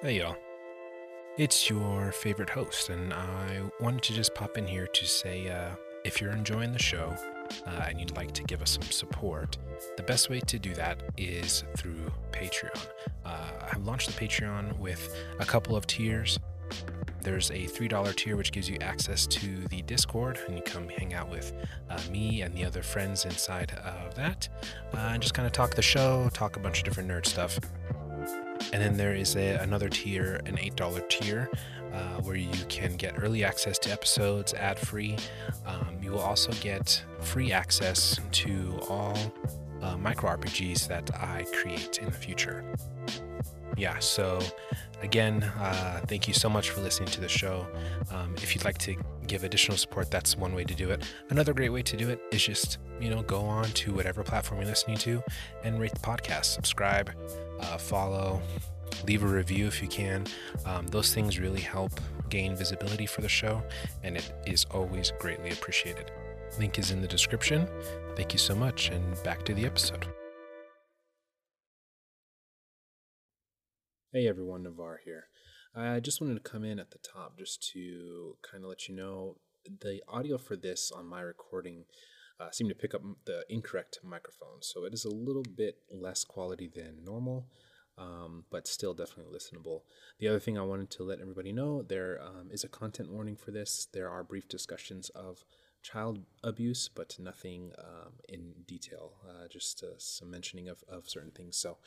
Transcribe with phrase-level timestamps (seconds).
[0.00, 0.36] Hey y'all.
[1.38, 5.70] It's your favorite host, and I wanted to just pop in here to say uh,
[6.04, 7.16] if you're enjoying the show
[7.66, 9.58] uh, and you'd like to give us some support,
[9.96, 12.80] the best way to do that is through Patreon.
[13.24, 16.38] Uh, I've launched the Patreon with a couple of tiers.
[17.22, 21.14] There's a $3 tier which gives you access to the Discord, and you come hang
[21.14, 21.52] out with
[21.90, 24.48] uh, me and the other friends inside of that,
[24.94, 27.58] uh, and just kind of talk the show, talk a bunch of different nerd stuff.
[28.72, 31.50] And then there is a, another tier, an $8 tier,
[31.92, 35.16] uh, where you can get early access to episodes ad free.
[35.66, 39.16] Um, you will also get free access to all
[39.82, 42.64] uh, micro RPGs that I create in the future.
[43.76, 44.40] Yeah, so
[45.02, 47.66] again, uh, thank you so much for listening to the show.
[48.10, 48.96] Um, if you'd like to
[49.26, 51.04] give additional support, that's one way to do it.
[51.30, 54.60] Another great way to do it is just, you know, go on to whatever platform
[54.60, 55.22] you're listening to
[55.64, 57.12] and rate the podcast, subscribe,
[57.60, 58.40] uh, follow,
[59.06, 60.26] leave a review if you can.
[60.64, 61.92] Um, those things really help
[62.28, 63.62] gain visibility for the show,
[64.02, 66.10] and it is always greatly appreciated.
[66.58, 67.68] Link is in the description.
[68.16, 70.06] Thank you so much, and back to the episode.
[74.12, 75.24] Hey everyone, Navar here.
[75.74, 78.96] I just wanted to come in at the top just to kind of let you
[78.96, 79.36] know
[79.80, 81.84] the audio for this on my recording
[82.40, 86.24] uh, seemed to pick up the incorrect microphone, so it is a little bit less
[86.24, 87.48] quality than normal
[87.98, 89.82] um, but still definitely listenable.
[90.18, 93.36] The other thing I wanted to let everybody know there um, is a content warning
[93.36, 93.88] for this.
[93.92, 95.44] There are brief discussions of
[95.82, 101.32] child abuse, but nothing um, in detail, uh, just uh, some mentioning of, of certain
[101.32, 101.56] things.
[101.56, 101.78] So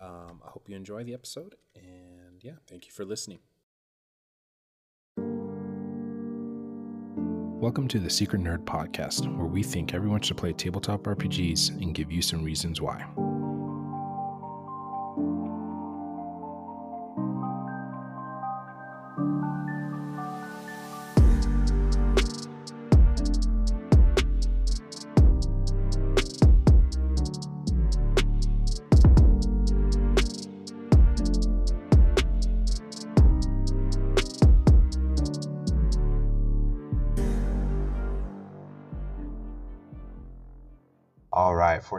[0.00, 3.38] um, I hope you enjoy the episode, and yeah, thank you for listening.
[7.64, 11.94] Welcome to the Secret Nerd Podcast, where we think everyone should play tabletop RPGs and
[11.94, 13.06] give you some reasons why.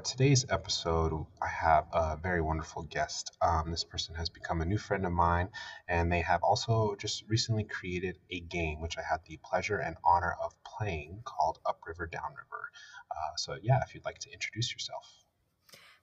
[0.05, 3.35] Today's episode, I have a very wonderful guest.
[3.41, 5.49] Um, this person has become a new friend of mine,
[5.87, 9.95] and they have also just recently created a game which I had the pleasure and
[10.05, 12.69] honor of playing called Upriver Downriver.
[13.09, 15.11] Uh, so, yeah, if you'd like to introduce yourself.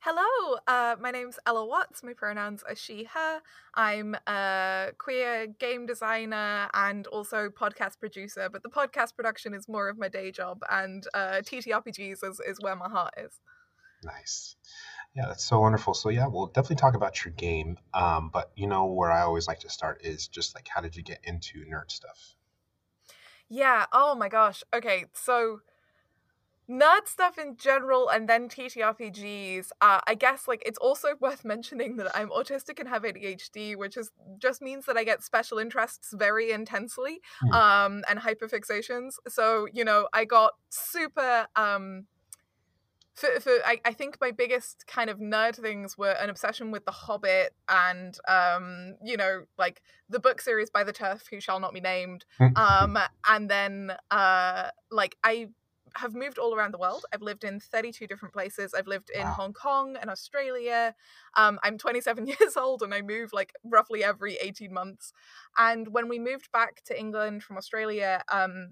[0.00, 2.02] Hello, uh, my name's Ella Watts.
[2.02, 3.40] My pronouns are she, her.
[3.74, 9.88] I'm a queer game designer and also podcast producer, but the podcast production is more
[9.88, 13.38] of my day job, and uh, TTRPGs is, is where my heart is.
[14.02, 14.56] Nice.
[15.14, 15.94] Yeah, that's so wonderful.
[15.94, 17.78] So, yeah, we'll definitely talk about your game.
[17.94, 20.96] Um, but, you know, where I always like to start is just like, how did
[20.96, 22.36] you get into nerd stuff?
[23.48, 24.62] Yeah, oh my gosh.
[24.74, 25.60] Okay, so
[26.70, 29.70] nerd stuff in general and then TTRPGs.
[29.80, 33.96] Uh, I guess like it's also worth mentioning that I'm autistic and have ADHD, which
[33.96, 37.52] is just means that I get special interests very intensely Hmm.
[37.52, 39.14] um, and hyperfixations.
[39.28, 41.46] So you know, I got super.
[41.56, 42.06] Um,
[43.22, 46.84] for, for I, I think my biggest kind of nerd things were an obsession with
[46.84, 51.60] The Hobbit and um, you know, like the book series by the TERF Who Shall
[51.60, 52.24] Not Be Named.
[52.56, 55.48] Um, and then uh, like I
[55.96, 57.04] have moved all around the world.
[57.12, 58.74] I've lived in 32 different places.
[58.74, 59.34] I've lived in Wow.
[59.34, 60.94] Hong Kong and Australia.
[61.36, 65.12] Um, I'm 27 years old and I move like roughly every 18 months.
[65.56, 68.70] And when we moved back to England from Australia, um,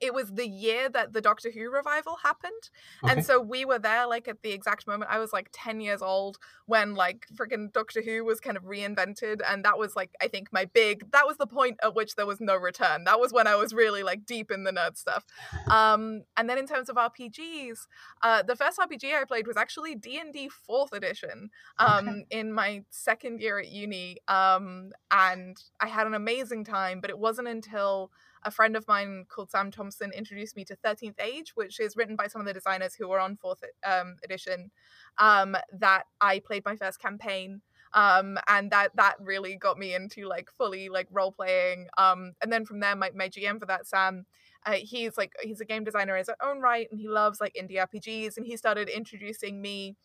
[0.00, 2.70] it was the year that the Doctor Who revival happened.
[3.04, 3.12] Okay.
[3.12, 5.10] And so we were there like at the exact moment.
[5.10, 9.40] I was like 10 years old when like freaking Doctor Who was kind of reinvented.
[9.48, 12.26] And that was like, I think my big, that was the point at which there
[12.26, 13.04] was no return.
[13.04, 15.24] That was when I was really like deep in the nerd stuff.
[15.68, 17.86] Um, and then in terms of RPGs,
[18.22, 22.26] uh, the first RPG I played was actually D&D 4th edition um, Okay.
[22.30, 24.18] in my second year at uni.
[24.28, 28.10] Um, and I had an amazing time, but it wasn't until
[28.46, 32.14] a friend of mine called Sam Thompson introduced me to 13th Age, which is written
[32.14, 34.70] by some of the designers who were on fourth um, edition,
[35.18, 37.60] um, that I played my first campaign.
[37.92, 41.86] Um, and that that really got me into like fully like role playing.
[41.96, 44.26] Um, and then from there, my, my GM for that, Sam,
[44.66, 47.54] uh, he's like he's a game designer in his own right, and he loves like
[47.54, 49.96] indie RPGs, and he started introducing me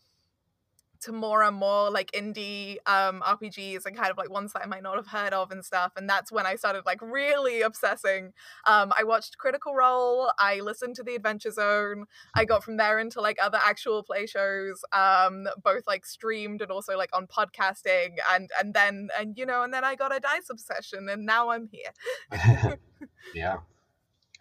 [1.02, 4.68] to more and more like indie um RPGs and kind of like ones that I
[4.68, 5.94] might not have heard of and stuff.
[5.96, 8.34] And that's when I started like really obsessing.
[8.66, 12.06] Um I watched Critical Role, I listened to the Adventure Zone,
[12.36, 16.72] I got from there into like other actual play shows, um, both like streamed and
[16.72, 20.20] also like on podcasting and and then and you know, and then I got a
[20.20, 22.78] dice obsession and now I'm here.
[23.34, 23.58] yeah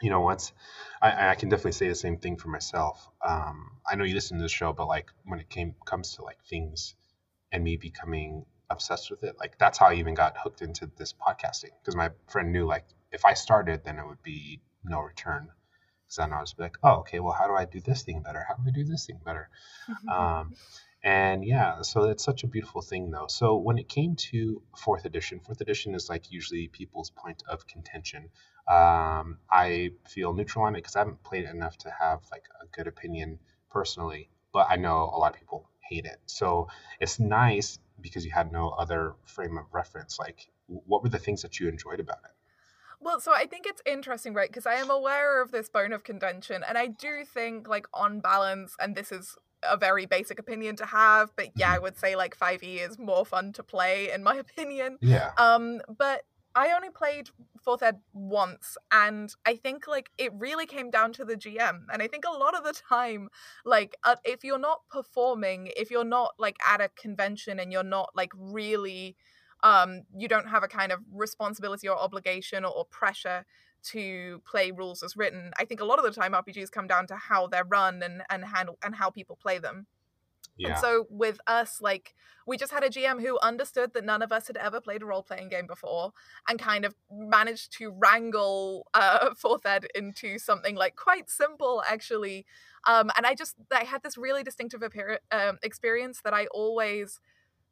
[0.01, 0.53] you know, once
[1.03, 3.09] I, I can definitely say the same thing for myself.
[3.27, 6.23] Um, I know you listen to the show, but like when it came comes to
[6.23, 6.95] like things
[7.53, 11.13] and me becoming obsessed with it, like that's how I even got hooked into this
[11.13, 15.49] podcasting because my friend knew like if I started, then it would be no return.
[16.05, 18.45] Because then I was like, oh, okay, well, how do I do this thing better?
[18.49, 19.49] How do I do this thing better?
[20.13, 20.55] um,
[21.03, 23.27] and yeah, so it's such a beautiful thing though.
[23.29, 27.67] So when it came to fourth edition, fourth edition is like usually people's point of
[27.67, 28.29] contention.
[28.71, 32.45] Um, I feel neutral on it because I haven't played it enough to have like
[32.63, 33.39] a good opinion
[33.71, 36.19] personally, but I know a lot of people hate it.
[36.27, 36.69] So
[37.01, 40.19] it's nice because you had no other frame of reference.
[40.19, 42.31] Like, what were the things that you enjoyed about it?
[43.01, 44.49] Well, so I think it's interesting, right?
[44.49, 48.21] Because I am aware of this bone of contention, and I do think, like, on
[48.21, 51.75] balance, and this is a very basic opinion to have, but yeah, mm-hmm.
[51.75, 54.99] I would say like 5e is more fun to play in my opinion.
[55.01, 55.33] Yeah.
[55.37, 56.23] Um but
[56.55, 57.31] I only played
[57.63, 62.03] fourth ed once and I think like it really came down to the GM and
[62.03, 63.29] I think a lot of the time
[63.65, 67.83] like uh, if you're not performing, if you're not like at a convention and you're
[67.83, 69.17] not like really
[69.63, 73.45] um you don't have a kind of responsibility or obligation or, or pressure
[73.83, 75.53] to play rules as written.
[75.59, 78.23] I think a lot of the time RPGs come down to how they're run and
[78.29, 79.87] and handle and how people play them.
[80.61, 80.69] Yeah.
[80.71, 82.15] And so with us, like
[82.47, 85.07] we just had a GM who understood that none of us had ever played a
[85.07, 86.13] role playing game before,
[86.49, 92.47] and kind of managed to wrangle uh, fourth ed into something like quite simple, actually.
[92.87, 97.21] Um, and I just I had this really distinctive appear- um, experience that I always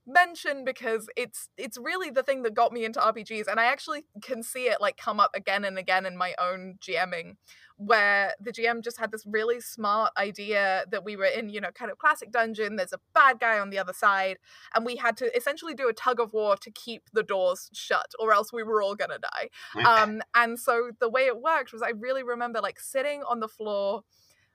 [0.08, 4.06] mention because it's it's really the thing that got me into RPGs and I actually
[4.22, 7.37] can see it like come up again and again in my own GMing
[7.78, 11.70] where the GM just had this really smart idea that we were in, you know,
[11.70, 14.38] kind of classic dungeon, there's a bad guy on the other side
[14.75, 18.12] and we had to essentially do a tug of war to keep the doors shut
[18.19, 19.49] or else we were all going to die.
[19.88, 23.49] Um and so the way it worked was I really remember like sitting on the
[23.49, 24.02] floor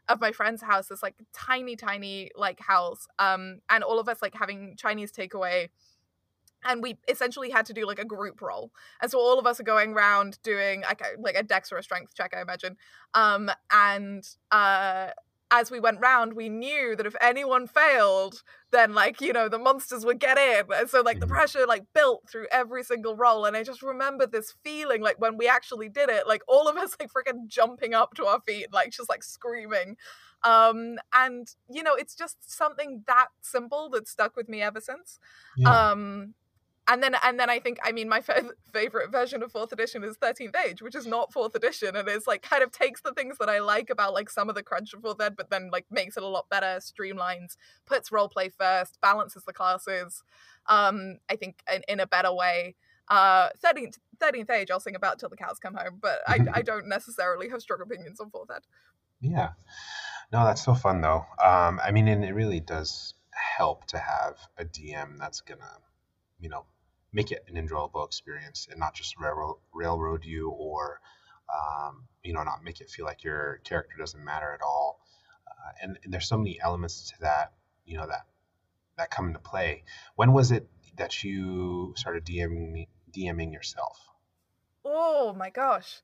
[0.09, 4.21] of my friend's house, this like tiny, tiny like house, um, and all of us
[4.21, 5.69] like having Chinese takeaway.
[6.65, 8.71] And we essentially had to do like a group roll,
[9.01, 11.77] and so all of us are going around doing like a, like a dex or
[11.77, 12.77] a strength check, I imagine.
[13.13, 15.07] Um, and uh,
[15.53, 18.41] as we went round, we knew that if anyone failed,
[18.71, 21.35] then like you know the monsters would get in, and so like the mm-hmm.
[21.35, 23.45] pressure like built through every single roll.
[23.45, 26.75] And I just remember this feeling like when we actually did it, like all of
[26.75, 29.95] us like freaking jumping up to our feet, like just like screaming.
[30.43, 35.19] Um, and you know, it's just something that simple that stuck with me ever since.
[35.55, 35.91] Yeah.
[35.91, 36.33] Um,
[36.87, 40.03] and then and then I think I mean my f- favorite version of fourth edition
[40.03, 43.13] is 13th age which is not fourth edition and it's like kind of takes the
[43.13, 45.69] things that I like about like some of the crunch of fourth ed but then
[45.71, 50.23] like makes it a lot better streamlines puts roleplay first balances the classes
[50.67, 52.75] um I think in, in a better way.
[53.09, 56.61] Uh 13th 13th age I'll sing about till the cows come home but I, I
[56.63, 58.63] don't necessarily have strong opinions on fourth ed.
[59.21, 59.51] Yeah.
[60.33, 61.25] No that's so fun though.
[61.43, 63.13] Um I mean and it really does
[63.57, 65.79] help to have a DM that's gonna
[66.39, 66.65] you know
[67.13, 70.99] make it an enjoyable experience and not just railroad, railroad you or
[71.53, 74.99] um, you know not make it feel like your character doesn't matter at all.
[75.47, 77.53] Uh, and, and, there's so many elements to that
[77.85, 78.25] you know that
[78.97, 79.83] that come into play.
[80.15, 80.67] When was it
[80.97, 83.97] that you started dming dming yourself?
[84.83, 86.01] Oh my gosh.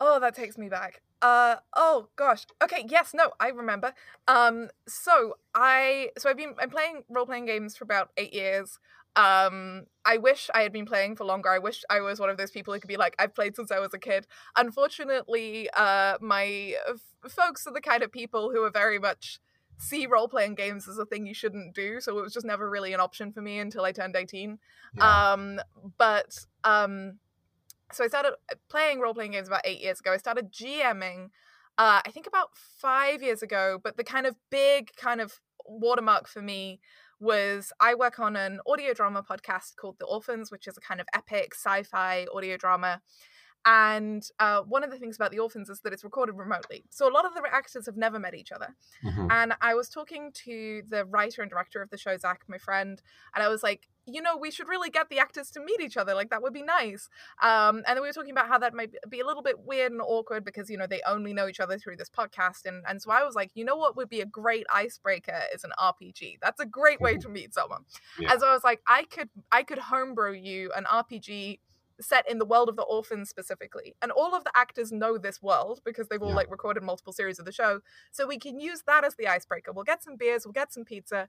[0.00, 1.02] Oh that takes me back.
[1.22, 2.46] Uh oh gosh.
[2.62, 3.94] Okay yes no i remember.
[4.26, 8.78] Um so i so i've been i'm playing role-playing games for about eight years
[9.16, 11.48] um i wish i had been playing for longer.
[11.48, 13.70] I wish i was one of those people who could be like i've played since
[13.70, 14.26] i was a kid.
[14.56, 19.38] Unfortunately uh my f- folks are the kind of people who are very much
[19.78, 22.68] see role playing games as a thing you shouldn't do so it was just never
[22.70, 24.58] really an option for me until i turned 18
[24.96, 25.32] yeah.
[25.32, 25.60] um
[25.98, 27.18] but um
[27.92, 30.12] so i started uh, playing role playing games about 8 years ago.
[30.12, 31.30] I started gming
[31.76, 36.28] uh i think about 5 years ago but the kind of big kind of watermark
[36.28, 36.80] for me
[37.24, 41.00] was I work on an audio drama podcast called The Orphans, which is a kind
[41.00, 43.00] of epic sci fi audio drama.
[43.66, 47.08] and uh, one of the things about the orphans is that it's recorded remotely so
[47.08, 48.68] a lot of the actors have never met each other
[49.02, 49.26] Mhm.
[49.32, 53.00] and i was talking to the writer and director of the show zach my friend
[53.34, 55.96] and i was like you know we should really get the actors to meet each
[55.96, 57.08] other like that would be nice
[57.42, 59.92] um, and then we were talking about how that might be a little bit weird
[59.92, 63.00] and awkward because you know they only know each other through this podcast and and
[63.00, 66.38] so i was like you know what would be a great icebreaker is an rpg
[66.42, 67.84] that's a great way to meet someone
[68.18, 68.32] Yeah.
[68.32, 71.58] and so i was like i could i could homebrew you an rpg
[72.00, 75.40] set in the world of the orphans specifically and all of the actors know this
[75.40, 76.34] world because they've all Yeah.
[76.34, 77.80] like recorded multiple series of the show
[78.10, 80.84] so we can use that as the icebreaker we'll get some beers we'll get some
[80.84, 81.28] pizza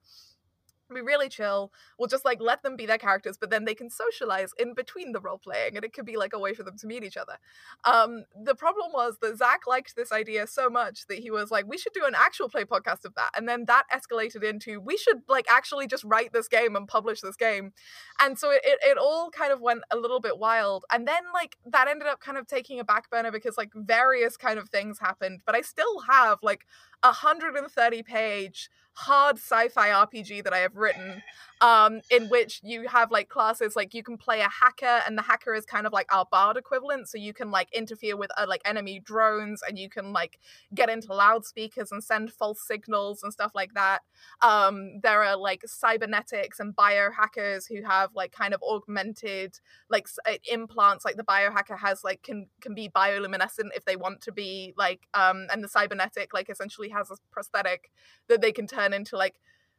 [0.94, 1.72] be really chill.
[1.98, 5.12] We'll just like let them be their characters, but then they can socialize in between
[5.12, 7.18] the role playing, and it could be like a way for them to meet each
[7.18, 7.38] other.
[7.84, 11.66] Um, the problem was that Zach liked this idea so much that he was like,
[11.68, 14.98] "We should do an actual play podcast of that," and then that escalated into, "We
[14.98, 17.74] should like actually just write this game and publish this game,"
[18.20, 21.24] and so it it, it all kind of went a little bit wild, and then
[21.34, 24.70] like that ended up kind of taking a back burner because like various kind of
[24.70, 26.66] things happened, but I still have like
[27.04, 31.22] a 130 page hard sci-fi RPG that I have written,
[31.62, 35.22] um, in which you have like classes like you can play a hacker, and the
[35.22, 38.46] hacker is kind of like our bard equivalent, so you can like interfere with uh,
[38.48, 40.40] like enemy drones, and you can like
[40.74, 44.00] get into loudspeakers and send false signals and stuff like that.
[44.42, 49.60] Um, there are like cybernetics and biohackers who have like kind of augmented
[49.90, 54.22] like uh, implants like the biohacker has like can can be bioluminescent if they want
[54.22, 57.92] to be like um and the cybernetic like essentially has a prosthetic
[58.28, 59.36] that they can turn into like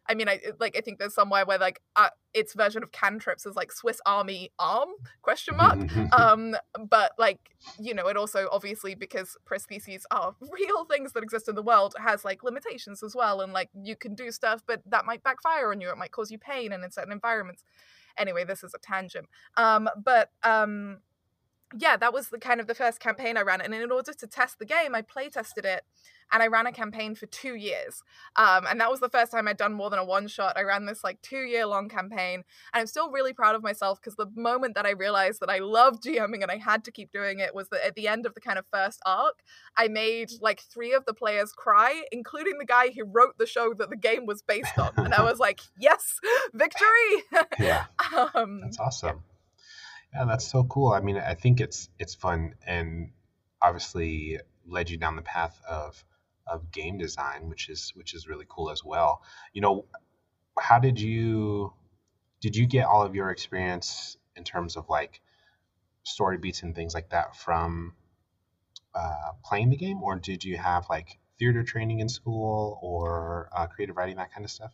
[0.09, 0.77] I mean, I like.
[0.77, 4.51] I think there's somewhere where like uh, its version of cantrips is like Swiss Army
[4.59, 4.89] arm
[5.23, 5.79] question mark.
[6.13, 6.57] um,
[6.89, 7.39] but like
[7.79, 11.95] you know, it also obviously because prostheses are real things that exist in the world
[11.99, 15.71] has like limitations as well, and like you can do stuff, but that might backfire
[15.71, 15.91] on you.
[15.91, 17.65] It might cause you pain, and in certain environments.
[18.19, 19.27] Anyway, this is a tangent.
[19.59, 20.99] Um, but um,
[21.79, 24.27] yeah, that was the kind of the first campaign I ran, and in order to
[24.27, 25.85] test the game, I play tested it,
[26.33, 28.03] and I ran a campaign for two years.
[28.37, 30.57] Um, and that was the first time I'd done more than a one shot.
[30.57, 34.01] I ran this like two year long campaign, and I'm still really proud of myself
[34.01, 37.13] because the moment that I realized that I loved GMing and I had to keep
[37.13, 39.43] doing it was that at the end of the kind of first arc,
[39.77, 43.75] I made like three of the players cry, including the guy who wrote the show
[43.75, 44.93] that the game was based on.
[44.97, 46.19] And I was like, yes,
[46.53, 46.87] victory!
[47.59, 47.85] yeah,
[48.35, 49.23] um, that's awesome.
[50.17, 50.93] Yeah, that's so cool.
[50.93, 53.11] I mean, I think it's it's fun and
[53.61, 56.03] obviously led you down the path of
[56.47, 59.23] of game design, which is which is really cool as well.
[59.53, 59.85] You know,
[60.59, 61.75] how did you
[62.41, 65.21] did you get all of your experience in terms of like
[66.05, 67.95] story beats and things like that from
[68.95, 73.67] uh, playing the game, or did you have like theater training in school or uh,
[73.67, 74.73] creative writing that kind of stuff?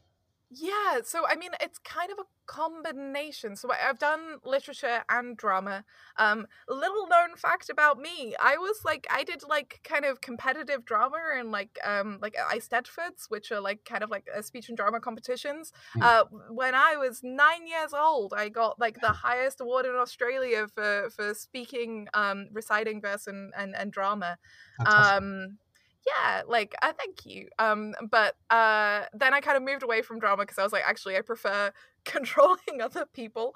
[0.54, 3.56] Yeah, so I mean, it's kind of a combination.
[3.56, 5.84] So I- I've done literature and drama.
[6.16, 10.84] Um, little known fact about me, I was like, I did like kind of competitive
[10.84, 14.76] drama and like um like Eisteddfods, which are like kind of like uh, speech and
[14.76, 15.72] drama competitions.
[15.94, 16.02] Hmm.
[16.02, 20.68] Uh, when I was nine years old, I got like the highest award in Australia
[20.68, 24.38] for for speaking, um, reciting verse and and, and drama
[24.78, 25.24] That's awesome.
[25.24, 25.58] um
[26.06, 30.18] yeah like uh, thank you um but uh then i kind of moved away from
[30.18, 31.72] drama because i was like actually i prefer
[32.04, 33.54] controlling other people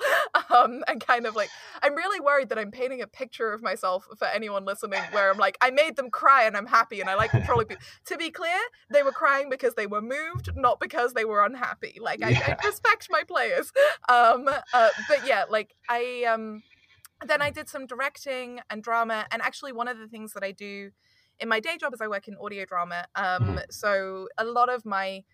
[0.55, 1.49] um and kind of like
[1.83, 5.37] i'm really worried that i'm painting a picture of myself for anyone listening where i'm
[5.39, 8.31] like i made them cry and i'm happy and i like controlling people to be
[8.31, 8.57] clear
[8.89, 12.57] they were crying because they were moved not because they were unhappy like i, Yeah.
[12.63, 13.73] I respect my players
[14.09, 16.63] um uh, but yeah like i um
[17.25, 19.27] then I did some directing and drama.
[19.31, 20.91] And actually, one of the things that I do
[21.41, 23.05] in my day job is I work in audio drama.
[23.15, 25.25] Um, So a lot of my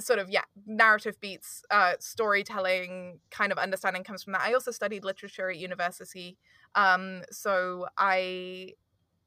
[0.00, 4.70] sort of yeah narrative beats uh storytelling kind of understanding comes from that i also
[4.70, 6.38] studied literature at university
[6.76, 8.70] um so i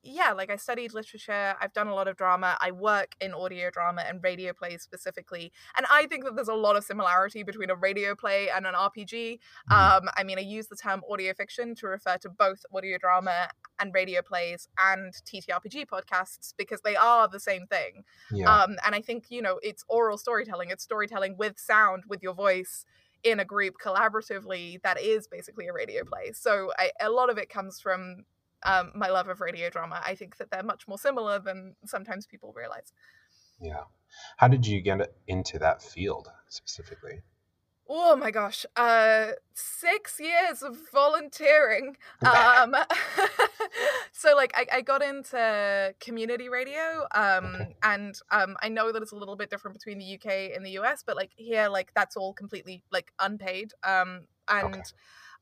[0.08, 3.72] yeah like i studied literature i've done a lot of drama i work in audio
[3.72, 7.72] drama and radio plays specifically and i think that there's a lot of similarity between
[7.72, 9.98] a radio play and an rpg Mhm.
[9.98, 13.50] um, I mean, I use the term audio fiction to refer to both audio drama
[13.80, 18.04] and radio plays and TTRPG podcasts because they are the same thing.
[18.32, 18.48] yeah.
[18.64, 22.34] Um, and I think, you know, it's oral storytelling, it's storytelling with sound, with your
[22.34, 22.86] voice
[23.24, 26.32] in a group collaboratively that is basically a radio play.
[26.34, 28.26] So I, a lot of it comes from
[28.66, 30.02] um, my love of radio drama.
[30.06, 32.94] I think that they're much more similar than sometimes people realize.
[33.60, 33.84] Yeah.
[34.38, 37.22] How did you get into that field specifically?
[37.88, 38.66] Oh my gosh.
[38.76, 41.98] Uh six years of volunteering.
[42.24, 42.76] Um
[44.12, 47.06] so like I, I got into community radio.
[47.14, 47.76] Um Okay.
[47.84, 50.72] and um I know that it's a little bit different between the UK and the
[50.80, 53.74] US, but like here like that's all completely like unpaid.
[53.84, 54.82] Um and Okay.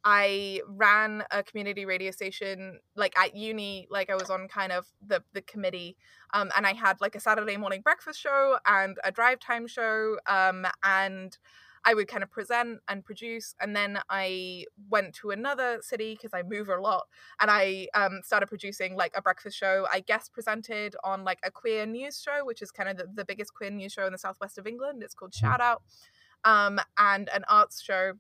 [0.06, 4.88] I ran a community radio station like at uni, like I was on kind of
[5.06, 5.96] the the committee,
[6.34, 10.18] um, and I had like a Saturday morning breakfast show and a drive time show,
[10.28, 11.38] um, and
[11.86, 16.34] I would kind of present and produce, and then I went to another city because
[16.34, 17.08] I move a lot,
[17.40, 19.88] and I um, started producing like a breakfast show.
[19.92, 23.26] I guest presented on like a queer news show, which is kind of the, the
[23.26, 25.02] biggest queer news show in the southwest of England.
[25.02, 25.82] It's called Shout Out,
[26.44, 28.14] um, and an arts show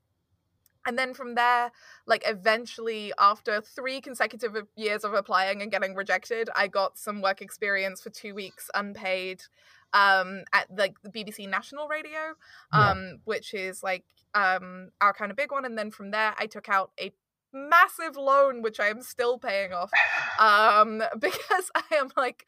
[0.85, 1.71] and then from there
[2.05, 7.41] like eventually after three consecutive years of applying and getting rejected i got some work
[7.41, 9.43] experience for two weeks unpaid
[9.93, 12.33] um at the, the bbc national radio
[12.71, 13.13] um yeah.
[13.25, 16.69] which is like um our kind of big one and then from there i took
[16.69, 17.11] out a
[17.53, 19.91] massive loan which i am still paying off
[20.39, 22.45] um because i am like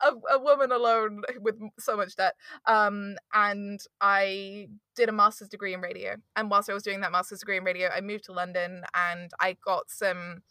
[0.00, 2.34] a, a, woman alone with so much debt
[2.66, 7.12] um and i did a master's degree in radio and whilst i was doing that
[7.12, 10.42] master's degree in radio i moved to london and i got some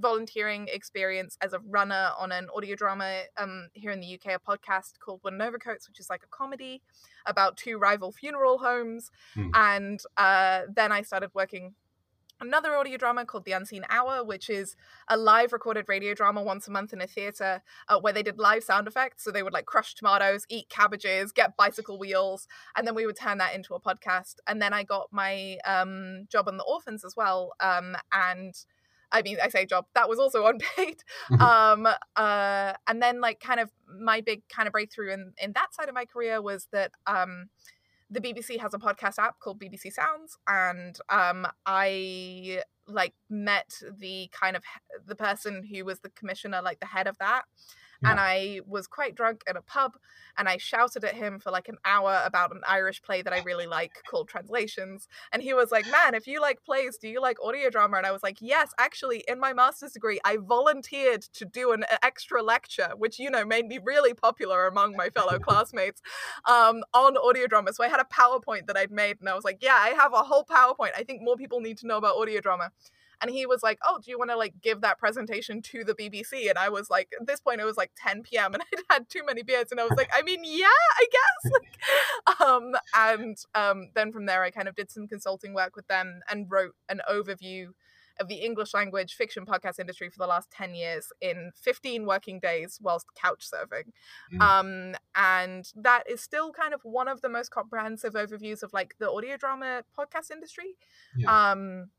[0.00, 4.38] volunteering experience as a runner on an audio drama um here in the uk a
[4.38, 6.82] podcast called Wooden Overcoats which is like a comedy
[7.26, 9.50] about two rival funeral homes mm.
[9.54, 11.74] and uh then i started working
[12.40, 14.76] another audio drama called The Unseen Hour, which is
[15.08, 18.38] a live recorded radio drama once a month in a theater uh, where they did
[18.38, 19.24] live sound effects.
[19.24, 23.16] So they would like crush tomatoes, eat cabbages, get bicycle wheels, and then we would
[23.16, 24.36] turn that into a podcast.
[24.46, 27.52] And then I got my um, job on The Orphans as well.
[27.60, 28.54] Um, and
[29.12, 31.02] I mean, I say job, that was also unpaid.
[31.30, 31.40] Mm-hmm.
[31.40, 35.74] um, uh, and then like kind of my big kind of breakthrough in, in that
[35.74, 37.48] side of my career was that um,
[38.14, 44.30] the BBC has a podcast app called BBC Sounds, and um, I like met the
[44.32, 44.62] kind of
[45.04, 47.42] the person who was the commissioner, like the head of that,
[48.02, 48.10] yeah.
[48.10, 49.92] and I was quite drunk at a pub
[50.36, 53.40] and I shouted at him for like an hour about an Irish play that I
[53.42, 55.08] really like called Translations.
[55.32, 57.98] And he was like, Man, if you like plays, do you like audio drama?
[57.98, 61.84] And I was like, Yes, actually, in my master's degree, I volunteered to do an
[62.02, 66.02] extra lecture, which, you know, made me really popular among my fellow classmates
[66.46, 67.72] um, on audio drama.
[67.72, 70.12] So I had a PowerPoint that I'd made and I was like, Yeah, I have
[70.12, 70.90] a whole PowerPoint.
[70.96, 72.70] I think more people need to know about audio drama
[73.24, 75.94] and he was like oh do you want to like give that presentation to the
[75.94, 78.82] bbc and i was like at this point it was like 10 p.m and i'd
[78.90, 80.66] had too many beers and i was like i mean yeah
[80.98, 85.54] i guess like, um and um then from there i kind of did some consulting
[85.54, 87.68] work with them and wrote an overview
[88.20, 92.38] of the English language fiction podcast industry for the last 10 years in 15 working
[92.38, 93.90] days whilst couch surfing.
[94.32, 94.40] Mm.
[94.40, 98.94] Um, and that is still kind of one of the most comprehensive overviews of like
[99.00, 100.76] the audio drama podcast industry.
[101.16, 101.50] Yeah.
[101.50, 101.90] Um,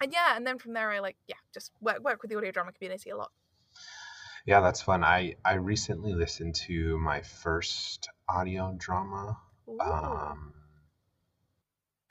[0.00, 2.50] and yeah, and then from there, I like yeah, just work work with the audio
[2.50, 3.30] drama community a lot.
[4.46, 5.04] Yeah, that's fun.
[5.04, 9.38] I I recently listened to my first audio drama,
[9.80, 10.52] um,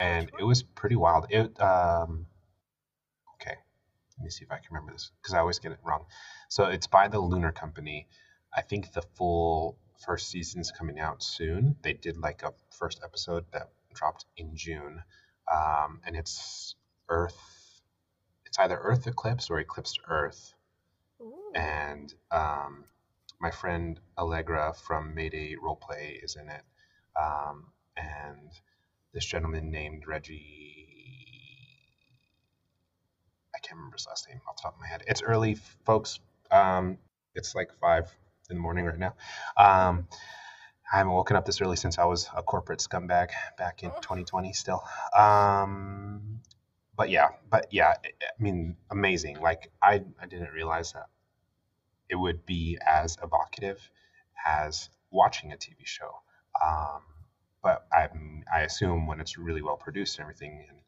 [0.00, 1.26] and it was pretty wild.
[1.30, 2.26] It um,
[3.34, 3.56] okay,
[4.18, 6.06] let me see if I can remember this because I always get it wrong.
[6.48, 8.08] So it's by the Lunar Company.
[8.56, 11.76] I think the full first season's coming out soon.
[11.82, 15.02] They did like a first episode that dropped in June,
[15.52, 16.74] um, and it's
[17.08, 17.53] Earth
[18.54, 20.54] it's either Earth Eclipse or Eclipsed Earth.
[21.20, 21.50] Ooh.
[21.56, 22.84] And um,
[23.40, 26.62] my friend Allegra from Mayday Roleplay is in it.
[27.20, 28.52] Um, and
[29.12, 30.86] this gentleman named Reggie.
[33.56, 35.02] I can't remember his last name off the top of my head.
[35.08, 36.20] It's early, folks.
[36.52, 36.98] Um,
[37.34, 38.08] it's like five
[38.50, 39.16] in the morning right now.
[39.56, 40.06] Um,
[40.92, 44.52] I haven't woken up this early since I was a corporate scumbag back in 2020
[44.52, 44.84] still.
[45.18, 46.40] Um,
[46.96, 49.40] but yeah, but yeah, I mean, amazing.
[49.40, 51.06] Like I, I didn't realize that
[52.08, 53.78] it would be as evocative
[54.46, 56.10] as watching a TV show.
[56.64, 57.02] Um,
[57.62, 58.08] but I,
[58.52, 60.78] I assume when it's really well produced and everything, and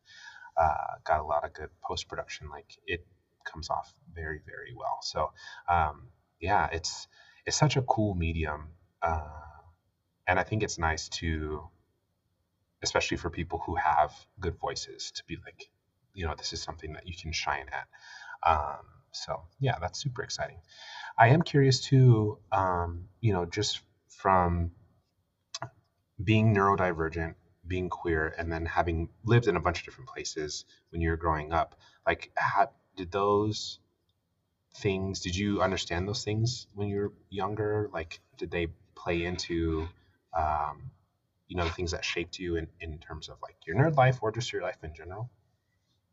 [0.56, 3.06] uh, got a lot of good post production, like it
[3.44, 4.98] comes off very, very well.
[5.02, 5.32] So
[5.68, 6.08] um,
[6.40, 7.08] yeah, it's
[7.46, 8.68] it's such a cool medium,
[9.02, 9.22] uh,
[10.26, 11.68] and I think it's nice to,
[12.82, 15.70] especially for people who have good voices, to be like,
[16.16, 17.86] you know this is something that you can shine at.
[18.50, 20.58] Um, so yeah, that's super exciting.
[21.18, 24.72] I am curious too, um, you know, just from
[26.22, 27.34] being neurodivergent,
[27.66, 31.16] being queer, and then having lived in a bunch of different places when you were
[31.16, 33.78] growing up, like how did those
[34.76, 39.88] things did you understand those things when you were younger like did they play into
[40.36, 40.90] um,
[41.48, 44.18] you know the things that shaped you in, in terms of like your nerd life
[44.20, 45.30] or just your life in general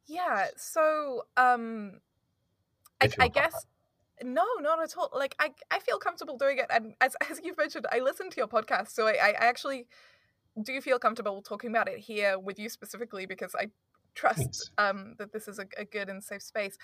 [0.08, 2.00] yeah, so um
[3.02, 3.66] I, I guess
[4.22, 5.10] no, not at all.
[5.14, 8.38] Like I I feel comfortable doing it and as as you've mentioned, I listen to
[8.38, 9.88] your podcast, so I, I actually
[10.62, 13.70] do feel comfortable talking about it here with you specifically because I
[14.16, 16.78] trust um, that this is a, a, good and safe space.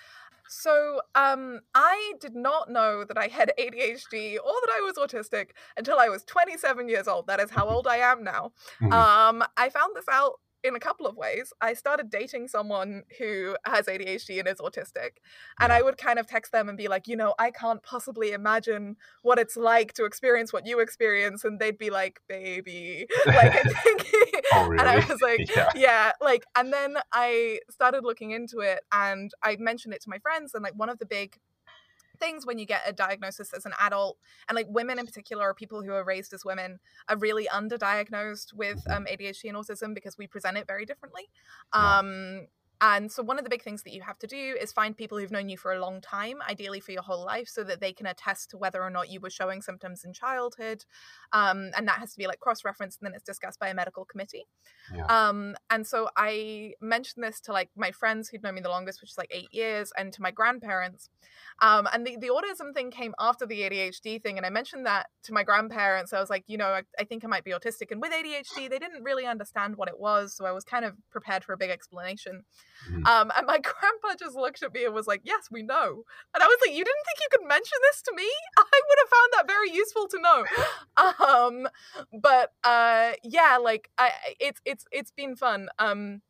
[0.48, 5.50] So um, I did not know that I had ADHD or that I was autistic
[5.76, 7.26] until I was 27 years old.
[7.28, 8.52] That is how old I am now.
[8.82, 8.92] Mm-hmm.
[8.92, 11.52] Um, I found this out in a couple of ways.
[11.60, 15.18] I started dating someone who has ADHD and is autistic,
[15.58, 18.32] and I would kind of text them and be like, you know, I can't possibly
[18.32, 23.64] imagine what it's like to experience what you experience, and they'd be like, baby, like
[24.52, 24.78] oh, really?
[24.80, 25.70] and I was like, yeah.
[25.74, 30.18] yeah, like, and then I started looking into it, and I mentioned it to my
[30.18, 31.38] friends, and like one of the big
[32.20, 35.54] things when you get a diagnosis as an adult and like women in particular or
[35.54, 36.78] people who are raised as women
[37.08, 41.28] are really underdiagnosed with um, adhd and autism because we present it very differently.
[41.72, 42.46] Um,
[42.82, 45.18] and so, one of the big things that you have to do is find people
[45.18, 47.92] who've known you for a long time, ideally for your whole life, so that they
[47.92, 50.84] can attest to whether or not you were showing symptoms in childhood.
[51.32, 53.74] Um, and that has to be like cross referenced and then it's discussed by a
[53.74, 54.46] medical committee.
[54.94, 55.04] Yeah.
[55.06, 59.02] Um, and so, I mentioned this to like my friends who'd known me the longest,
[59.02, 61.10] which is like eight years, and to my grandparents.
[61.60, 64.38] Um, and the, the autism thing came after the ADHD thing.
[64.38, 66.14] And I mentioned that to my grandparents.
[66.14, 67.90] I was like, you know, I, I think I might be autistic.
[67.90, 70.34] And with ADHD, they didn't really understand what it was.
[70.34, 72.44] So, I was kind of prepared for a big explanation.
[72.88, 73.06] Mm-hmm.
[73.06, 76.42] Um, and my grandpa just looked at me and was like, "Yes, we know." And
[76.42, 78.28] I was like, "You didn't think you could mention this to me?
[78.58, 80.44] I would have found that very useful to know."
[81.26, 81.68] um,
[82.20, 85.68] but uh, yeah, like I, it's it's it's been fun.
[85.78, 86.22] Um,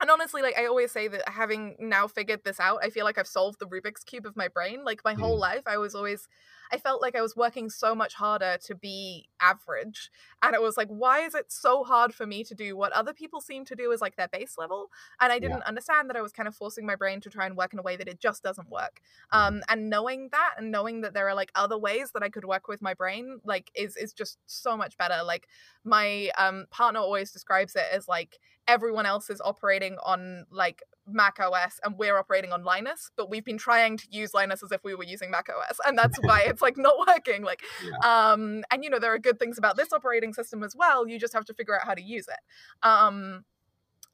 [0.00, 3.18] and honestly, like I always say that having now figured this out, I feel like
[3.18, 4.82] I've solved the Rubik's cube of my brain.
[4.84, 5.20] Like my mm.
[5.20, 6.26] whole life, I was always
[6.72, 10.10] I felt like I was working so much harder to be average.
[10.42, 13.12] And it was like, why is it so hard for me to do what other
[13.12, 14.90] people seem to do as like their base level?
[15.20, 15.68] And I didn't yeah.
[15.68, 17.82] understand that I was kind of forcing my brain to try and work in a
[17.82, 19.00] way that it just doesn't work.
[19.32, 19.56] Mm-hmm.
[19.56, 22.44] Um, and knowing that and knowing that there are like other ways that I could
[22.44, 25.22] work with my brain, like is is just so much better.
[25.24, 25.48] Like
[25.84, 31.38] my um partner always describes it as like everyone else is operating on like Mac
[31.40, 34.82] OS and we're operating on Linux, but we've been trying to use Linux as if
[34.84, 37.42] we were using Mac OS, and that's why it's like not working.
[37.42, 38.32] Like, yeah.
[38.32, 41.06] um, and you know there are good things about this operating system as well.
[41.06, 42.86] You just have to figure out how to use it.
[42.86, 43.44] Um,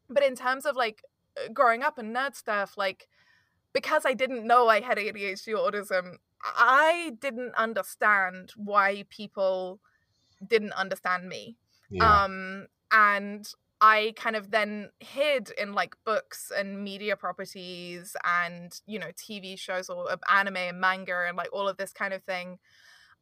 [0.08, 1.02] but in terms of like
[1.36, 3.08] uh, growing up and nerd stuff, like
[3.72, 9.80] because I didn't know I had ADHD or autism, I didn't understand why people
[10.46, 11.56] didn't understand me.
[11.90, 12.24] Yeah.
[12.24, 13.46] Um, and
[13.80, 19.58] I kind of then hid in like books and media properties and you know TV
[19.58, 22.58] shows or anime and manga and like all of this kind of thing.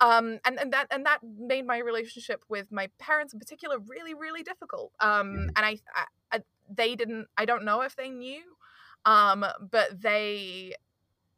[0.00, 4.14] Um, and and that and that made my relationship with my parents in particular really
[4.14, 4.92] really difficult.
[5.00, 5.48] Um, mm.
[5.56, 8.42] and I, I, I they didn't I don't know if they knew,
[9.04, 10.74] um, but they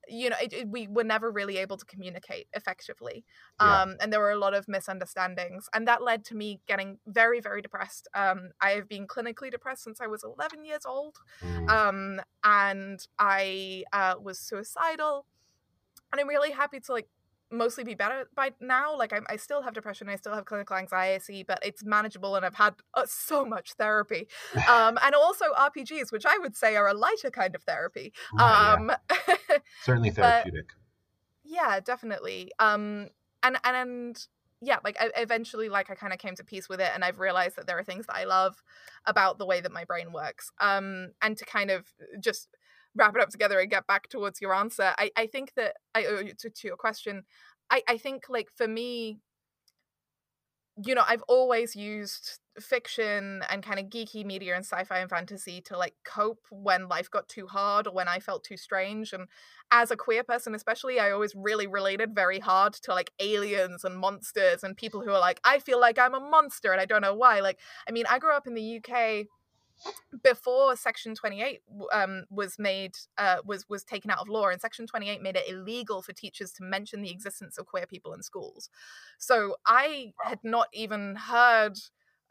[0.09, 3.25] you know, it, it, we were never really able to communicate effectively.
[3.61, 3.83] Yeah.
[3.83, 5.69] Um, and there were a lot of misunderstandings.
[5.75, 8.09] And that led to me getting very, very depressed.
[8.15, 11.17] Um, I have been clinically depressed since I was 11 years old.
[11.43, 11.69] Mm.
[11.69, 15.27] Um, and I uh, was suicidal.
[16.13, 17.09] And I'm really happy to like
[17.51, 18.97] mostly be better by now.
[18.97, 22.45] Like I'm, I still have depression, I still have clinical anxiety, but it's manageable, and
[22.45, 24.29] I've had uh, so much therapy,
[24.69, 28.13] um, and also RPGs, which I would say are a lighter kind of therapy.
[28.39, 29.59] Right, um, yeah.
[29.83, 30.71] Certainly therapeutic.
[31.45, 32.53] yeah, definitely.
[32.59, 33.09] Um,
[33.43, 34.27] and and and
[34.61, 37.21] yeah, like I, eventually, like I kind of came to peace with it, and I've
[37.21, 38.63] realized that there are things that I love
[39.05, 40.51] about the way that my brain works.
[40.61, 41.87] Um, and to kind of
[42.21, 42.49] just
[42.97, 46.05] wrap it up together and get back towards your answer, I, I think that I
[46.07, 47.23] oh, to, to your question,
[47.71, 49.21] I, I think like for me,
[50.85, 55.63] you know, I've always used fiction and kind of geeky media and sci-fi and fantasy
[55.63, 59.15] to like cope when life got too hard or when I felt too strange.
[59.15, 59.27] And
[59.71, 63.99] as a queer person, especially, I always really related very hard to like aliens and
[63.99, 67.03] monsters and people who are like, I feel like I'm a monster and I don't
[67.03, 67.41] know why.
[67.41, 69.27] Like, I mean, I grew up in the UK
[70.23, 71.61] before section 28
[71.93, 75.49] um, was made uh, was was taken out of law and section 28 made it
[75.49, 78.71] illegal for teachers to mention the existence of queer people in schools.
[79.19, 81.79] So i had not even heard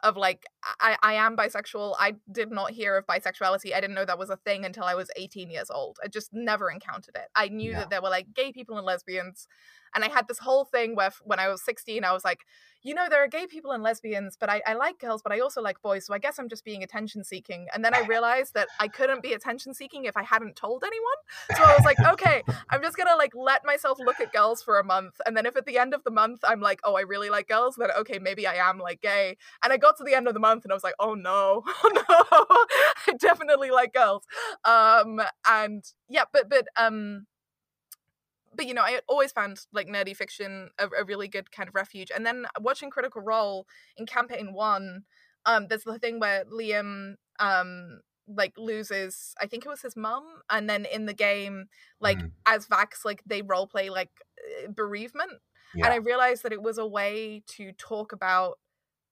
[0.02, 0.44] of like
[0.80, 1.94] I, I am bisexual.
[1.98, 3.74] I did not hear of bisexuality.
[3.74, 5.98] I didn't know that was a thing until i was 18 years old.
[6.04, 7.28] I just never encountered it.
[7.34, 7.80] I knew yeah.
[7.80, 9.48] that there were like gay people and lesbians
[9.96, 12.40] and i had this whole thing where when i was 16 i was like
[12.86, 15.40] you know, there are gay people and lesbians, but I, I like girls, but I
[15.40, 16.06] also like boys.
[16.06, 17.66] So I guess I'm just being attention seeking.
[17.74, 21.56] And then I realized that I couldn't be attention seeking if I hadn't told anyone.
[21.56, 24.78] So I was like, okay, I'm just gonna like let myself look at girls for
[24.78, 25.20] a month.
[25.26, 27.48] And then if at the end of the month I'm like, oh, I really like
[27.48, 29.36] girls, then okay, maybe I am like gay.
[29.64, 31.64] And I got to the end of the month and I was like, oh no,
[31.66, 34.22] oh no, I definitely like girls.
[34.64, 37.26] Um and yeah, but but um
[38.56, 41.74] but you know, I always found like nerdy fiction a, a, really good kind of
[41.74, 42.10] refuge.
[42.14, 43.66] And then watching Critical Role
[43.96, 45.02] in campaign one,
[45.44, 50.24] um, there's the thing where Liam um like loses i think it was his mum
[50.50, 51.66] and then in the game
[52.00, 52.32] like Mm.
[52.46, 54.10] as vax like they role play like
[54.64, 55.30] uh, bereavement
[55.74, 58.58] and i realized that it was a way to talk about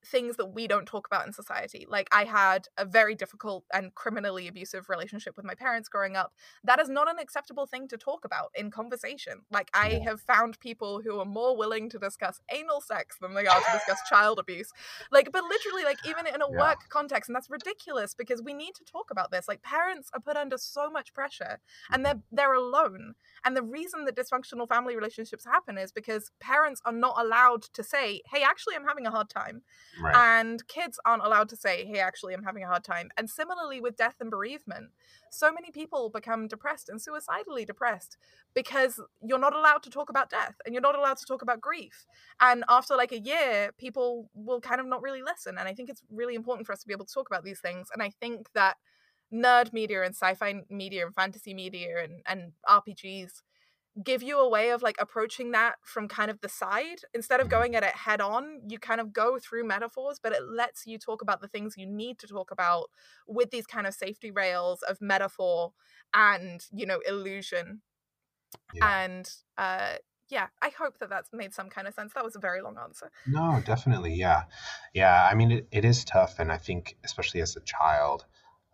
[0.06, 1.86] things that we don't talk about in society.
[1.88, 6.32] Like i had a very difficult and criminally abusive relationship with my parents growing up.
[6.62, 9.40] That is not an acceptable thing to talk about in conversation.
[9.50, 13.46] Like i have found people who are more willing to discuss anal sex than they
[13.46, 14.70] are to discuss child abuse.
[15.10, 16.60] Like but literally like even in a Yeah.
[16.60, 19.48] work context and that's ridiculous because we need to talk about this.
[19.48, 22.36] Like parents are put under so much pressure and they're mm-hmm.
[22.36, 23.14] they're alone.
[23.44, 27.82] And the reason that dysfunctional family relationships happen is because parents are not allowed to
[27.82, 29.62] say hey actually i'm having a hard time
[30.00, 30.14] Right.
[30.16, 33.80] and kids aren't allowed to say hey actually i'm having a hard time and similarly
[33.80, 34.90] with death and bereavement
[35.30, 38.16] so many people become depressed and suicidally depressed
[38.54, 41.60] because you're not allowed to talk about death and you're not allowed to talk about
[41.60, 42.06] grief
[42.40, 45.88] and after like a year people will kind of not really listen and i think
[45.88, 48.10] it's really important for us to be able to talk about these things and i
[48.20, 48.76] think that
[49.32, 53.42] nerd media and sci-fi media and fantasy media and, and rpgs
[54.02, 57.46] give you a way of like approaching that from kind of the side instead of
[57.46, 57.50] Mhm.
[57.50, 60.98] going at it head on you kind of go through metaphors but it lets you
[60.98, 62.90] talk about the things you need to talk about
[63.26, 65.72] with these kind of safety rails of metaphor
[66.12, 67.82] and you know illusion
[68.72, 69.02] Yeah.
[69.04, 69.96] and uh
[70.28, 72.76] yeah i hope that that's made some kind of sense that was a very long
[72.78, 74.14] answer No, definitely.
[74.14, 74.44] Yeah.
[74.92, 75.28] Yeah.
[75.30, 76.38] I mean, it, it is tough.
[76.38, 78.26] And I think, especially as a child,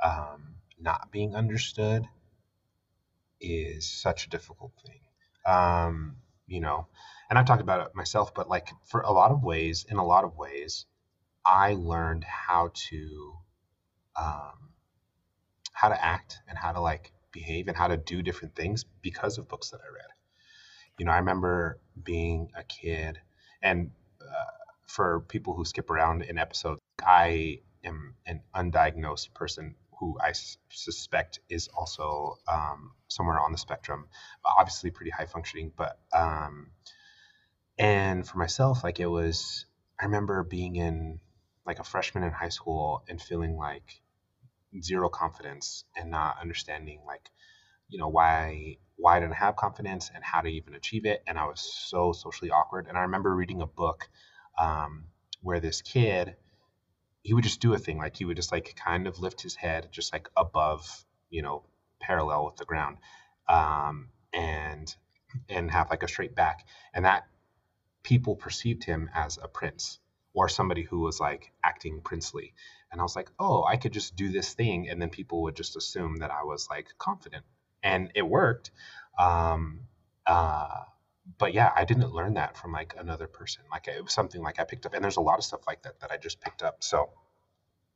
[0.02, 2.08] um, not being understood
[3.40, 5.00] is such a difficult thing.
[5.46, 6.86] Um, you know,
[7.28, 10.04] and I've talked about it myself, but like for a lot of ways, in a
[10.04, 10.86] lot of ways,
[11.46, 13.34] I learned how to,
[14.16, 14.70] um,
[15.72, 19.38] how to act and how to like behave and how to do different things because
[19.38, 20.10] of books that I read.
[20.98, 23.18] You know, I remember being a kid
[23.62, 24.50] and uh,
[24.86, 30.58] for people who skip around in episodes, I am an undiagnosed person who I s-
[30.70, 34.08] suspect is also um, somewhere on the spectrum.
[34.44, 36.72] Obviously, pretty high functioning, but um,
[37.78, 39.66] and for myself, like it was.
[40.00, 41.20] I remember being in
[41.66, 44.00] like a freshman in high school and feeling like
[44.82, 47.30] zero confidence and not understanding like
[47.88, 51.38] you know why why I didn't have confidence and how to even achieve it and
[51.38, 54.08] i was so socially awkward and i remember reading a book
[54.60, 55.06] um,
[55.42, 56.36] where this kid
[57.22, 59.54] he would just do a thing like he would just like kind of lift his
[59.54, 61.62] head just like above you know
[62.00, 62.96] parallel with the ground
[63.48, 64.94] um, and
[65.48, 67.24] and have like a straight back and that
[68.02, 69.98] people perceived him as a prince
[70.32, 72.54] or somebody who was like acting princely
[72.90, 75.54] and i was like oh i could just do this thing and then people would
[75.54, 77.44] just assume that i was like confident
[77.82, 78.70] and it worked
[79.18, 79.80] um
[80.26, 80.80] uh
[81.38, 83.62] but yeah i didn't learn that from like another person.
[83.70, 85.82] Like it was something like i picked up and there's a lot of stuff like
[85.82, 86.82] that that i just picked up.
[86.82, 87.10] So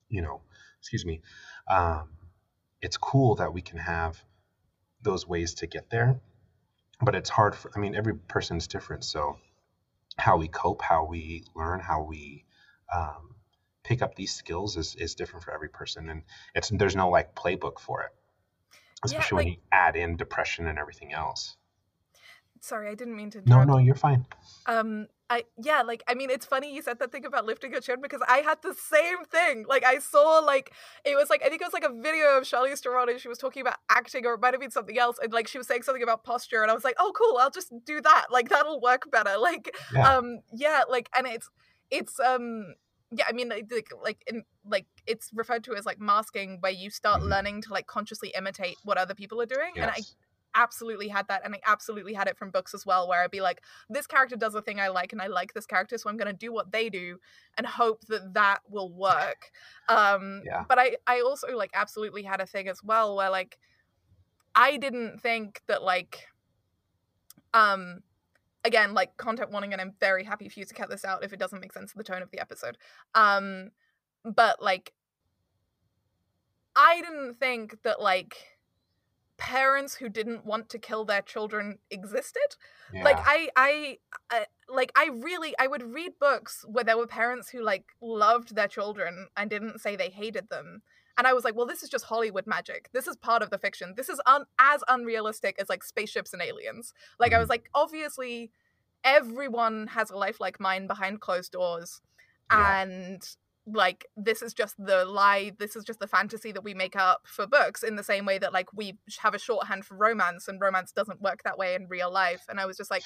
[0.09, 0.43] you know
[0.81, 1.21] excuse me.
[1.69, 2.11] Um
[2.81, 4.23] it's cool that we can have
[5.03, 6.21] those ways to get there
[7.01, 9.05] but it's hard for i mean every person's different.
[9.05, 9.39] So
[10.17, 12.45] how we cope how we learn how we
[12.95, 13.35] um,
[13.83, 16.23] pick up these skills is, is different for every person and
[16.55, 18.13] it's there's no like playbook for it
[19.05, 21.57] especially when like- you add in depression and everything else
[22.65, 24.25] sorry i didn't mean to no no you're fine.
[24.67, 27.81] Um i yeah like i mean it's funny you said that thing about lifting your
[27.81, 29.65] chin because i had the same thing.
[29.69, 30.73] Like i saw like
[31.05, 33.29] it was like i think it was like a video of charlize theron and she
[33.29, 35.67] was talking about acting or it might have been something else and like she was
[35.67, 38.27] saying something about posture and i was like oh cool i'll just do that.
[38.31, 39.37] Like that'll work better.
[39.51, 40.17] Like yeah.
[40.17, 41.49] um yeah like and it's
[41.91, 42.75] it's um
[43.11, 43.71] yeah i mean like
[44.03, 44.43] like, in
[44.75, 47.29] like it's referred to as like masking where you start Mhm.
[47.29, 50.15] learning to like consciously imitate what other people are doing and i yes
[50.55, 53.41] absolutely had that and i absolutely had it from books as well where i'd be
[53.41, 56.17] like this character does a thing i like and i like this character so i'm
[56.17, 57.19] going to do what they do
[57.59, 59.51] and hope that that will work
[59.89, 60.65] um Yeah.
[60.69, 63.59] but i i also like absolutely had a thing as well where like
[64.55, 66.27] i didn't think that like
[67.53, 68.01] um
[68.65, 71.33] again like content warning and i'm very happy for you to cut this out if
[71.33, 72.79] it doesn't make sense to the tone of the episode
[73.15, 73.71] um
[74.25, 74.93] but like
[76.77, 78.37] i didn't think that like
[79.37, 82.57] parents who didn't want to kill their children existed.
[82.93, 83.03] Yeah.
[83.03, 83.99] like I, I
[84.31, 88.55] i like i really i would read books where there were parents who like loved
[88.55, 90.83] their children and didn't say they hated them
[91.17, 92.89] and i was like well this is just hollywood magic.
[92.93, 93.95] This is part of the fiction.
[93.97, 96.93] This is un- as unrealistic as like spaceships and aliens.
[97.19, 97.51] Like i was mm-hmm.
[97.53, 98.51] like obviously
[99.03, 102.01] everyone has a life like mine behind closed doors
[102.51, 102.83] Yeah.
[102.83, 106.97] and like this is just the lie this is just the fantasy that we make
[106.97, 110.49] up for books in the same way that like we have a shorthand for romance
[110.49, 113.03] and romance doesn't work that way in real life and i was just like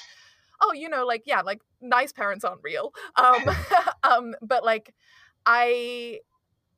[0.61, 3.43] oh you know like yeah like nice parents aren't real um
[4.03, 4.93] um but like
[5.45, 6.19] i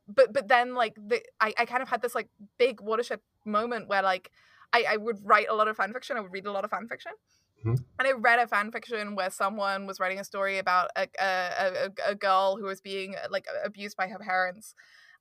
[0.07, 3.87] but but then like the I, I kind of had this like big watershed moment
[3.87, 4.31] where like
[4.73, 6.17] I, I would write a lot of fan fiction.
[6.17, 7.11] I would read a lot of fan fiction.
[7.65, 7.83] Mhm.
[7.99, 11.85] And I read a fan fiction where someone was writing a story about a, a,
[12.07, 14.73] a, a girl who was being like abused by her parents.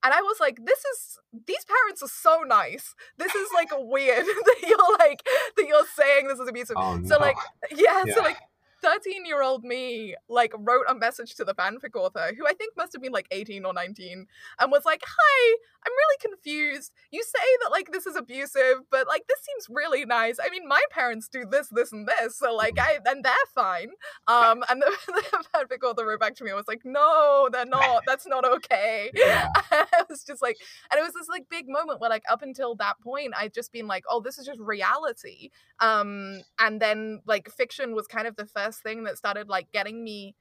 [0.03, 2.95] And I was like, this is, these parents are so nice.
[3.19, 5.23] This is like weird that you're like,
[5.57, 6.77] that you're saying this is abusive.
[6.79, 7.07] Oh no.
[7.07, 7.37] So like,
[7.71, 8.15] yeah, Yeah.
[8.15, 8.39] so like
[8.83, 12.77] 13 year old me like wrote a message to the fanfic author who I think
[12.77, 14.27] must have been like 18 or 19
[14.59, 16.93] and was like, Hi, I'm really confused.
[17.11, 20.39] You say that like this is abusive, but like this seems really nice.
[20.43, 23.91] I mean, my parents do this, this, and this, so like I and they're fine.
[24.27, 27.67] Um, and the, the fanfic author wrote back to me and was like, No, they're
[27.67, 28.03] not.
[28.07, 29.11] That's not okay.
[29.15, 29.49] yeah.
[29.71, 30.57] I was just like,
[30.91, 33.73] and it was this like big moment where like up until that point, I'd just
[33.73, 35.51] been like, oh, this is just reality.
[35.81, 40.03] Um, and then like fiction was kind of the first thing that started like getting
[40.05, 40.35] me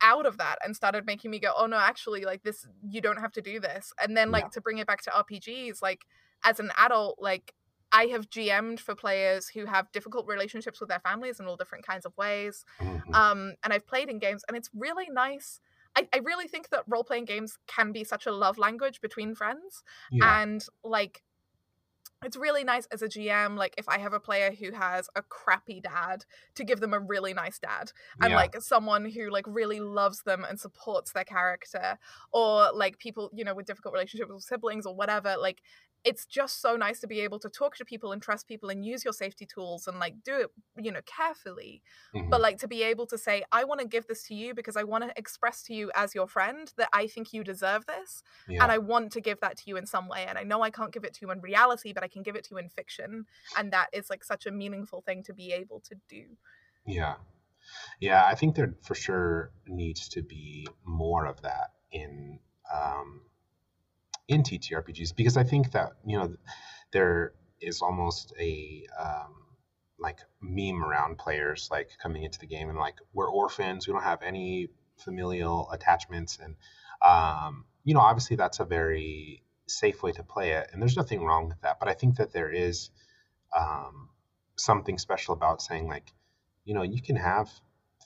[0.00, 3.18] out of that and started making me go, oh no, actually, like this, you don't
[3.18, 3.92] have to do this.
[4.02, 4.50] And then like Yeah.
[4.52, 6.04] to bring it back to RPGs, like
[6.44, 7.54] as an adult, like
[7.90, 11.86] I have GM'd for players who have difficult relationships with their families in all different
[11.86, 13.12] kinds of ways Mhm.
[13.14, 15.60] um and i've played in games and it's really nice
[15.96, 19.82] I, I really think that role-playing games can be such a love language between friends
[20.10, 20.40] yeah.
[20.40, 21.22] and like
[22.24, 25.22] it's really nice as a gm like if i have a player who has a
[25.22, 28.36] crappy dad to give them a really nice dad and yeah.
[28.36, 31.98] like someone who like really loves them and supports their character
[32.32, 35.62] or like people you know with difficult relationships with siblings or whatever like
[36.04, 38.84] it's just so nice to be able to talk to people and trust people and
[38.84, 41.82] use your safety tools and like do it you know carefully
[42.14, 42.30] Mhm.
[42.30, 44.76] but like to be able to say i want to give this to you because
[44.76, 48.22] i want to express to you as your friend that i think you deserve this
[48.48, 48.62] yeah.
[48.62, 50.70] and i want to give that to you in some way and i know i
[50.70, 52.68] can't give it to you in reality but i can give it to you in
[52.68, 56.24] fiction and that is like such a meaningful thing to be able to do
[56.86, 57.16] Yeah.
[58.00, 62.38] Yeah, I think there for sure needs to be more of that in
[62.74, 63.20] um,
[64.28, 66.34] in TTRPGs because I think that you know
[66.92, 69.34] there is almost a um,
[69.98, 74.02] like meme around players like coming into the game and like we're orphans, we don't
[74.02, 76.56] have any familial attachments, and
[77.04, 81.24] um, you know obviously that's a very safe way to play it, and there's nothing
[81.24, 81.78] wrong with that.
[81.80, 82.90] But I think that there is
[83.58, 84.10] um,
[84.56, 86.12] something special about saying like
[86.64, 87.50] you know you can have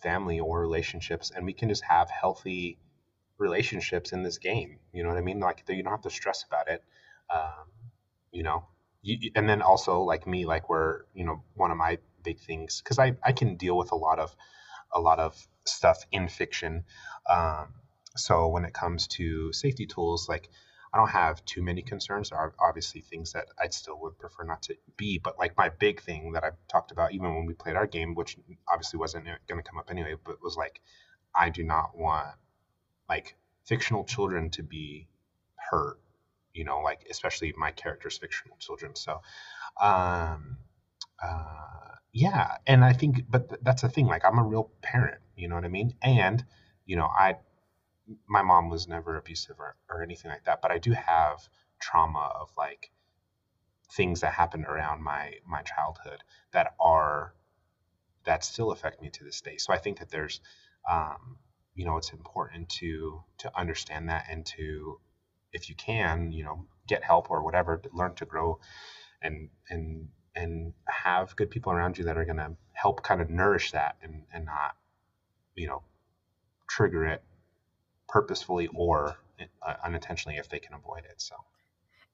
[0.03, 2.79] family or relationships and we can just have healthy
[3.43, 5.41] relationships in this game you know what i mean?
[5.41, 6.83] Like you don't have to stress about it
[7.35, 7.67] um,
[8.33, 8.65] you know?
[9.05, 12.81] You, and then also like me like where you know one of my big things
[12.81, 14.37] because i i can deal with a lot of
[14.95, 15.35] a lot of
[15.67, 16.85] stuff in fiction
[17.29, 17.75] um,
[18.17, 20.49] so when it comes to safety tools like
[20.95, 22.31] i don't have too many concerns.
[22.31, 25.69] There are obviously things that i still would prefer not to be but like my
[25.69, 28.37] big thing that i've talked about even when we played our game which
[28.73, 30.81] obviously wasn't going to come up anyway but was like
[31.35, 32.37] i do not want
[33.13, 33.37] like
[33.71, 35.09] fictional children to be
[35.71, 35.99] hurt
[36.55, 38.93] you know like especially my character's fictional children.
[38.95, 39.13] So
[39.81, 40.41] um
[41.23, 45.21] uh yeah and i think but th- that's the thing like i'm a real parent
[45.37, 45.95] you know what i mean?
[46.03, 46.45] And
[46.91, 47.29] you know i
[48.37, 51.37] my mom was never abusive or, or anything like that but i do have
[51.81, 52.91] trauma of like
[53.99, 56.21] things that happened around my my childhood
[56.53, 57.35] that are
[58.25, 59.57] that still affect me to this day.
[59.59, 60.41] So i think that there's
[60.91, 61.39] um
[61.75, 64.99] you know it's important to to understand that and to
[65.53, 68.59] if you can you know get help or whatever to learn to grow
[69.23, 73.31] and and and have good people around you that are going to help kind of
[73.31, 74.77] nourish that and and not
[75.55, 75.83] you know
[76.69, 77.23] trigger it
[78.09, 79.17] purposefully or
[79.67, 81.35] uh, unintentionally if they can avoid it so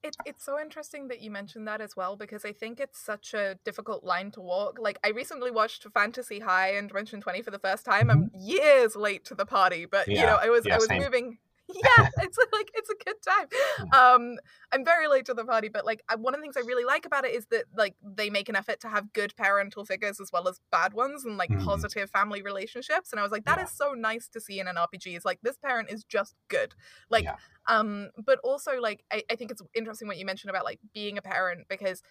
[0.01, 3.33] It, it's so interesting that you mentioned that as well because I think it's such
[3.33, 4.77] a difficult line to walk.
[4.79, 8.07] Like, I recently watched Fantasy High and Dimension 20 for the first time.
[8.07, 8.11] Mm-hmm.
[8.11, 11.01] I'm years late to the party, but you know, I was yeah, I was same.
[11.01, 11.37] moving.
[11.73, 13.47] Yeah, it's like it's a good time.
[13.91, 14.37] Um,
[14.71, 16.83] I'm very late to the party, but like I, one of the things I really
[16.85, 20.19] like about it is that like they make an effort to have good parental figures
[20.19, 21.63] as well as bad ones and like Mhm.
[21.65, 23.11] positive family relationships.
[23.11, 23.75] And I was like, that is Yeah.
[23.75, 25.15] so nice to see in an RPG.
[25.15, 26.73] It's like this parent is just good.
[27.09, 27.35] Like Yeah.
[27.67, 31.17] um but also like I, I think it's interesting what you mentioned about like being
[31.17, 32.01] a parent because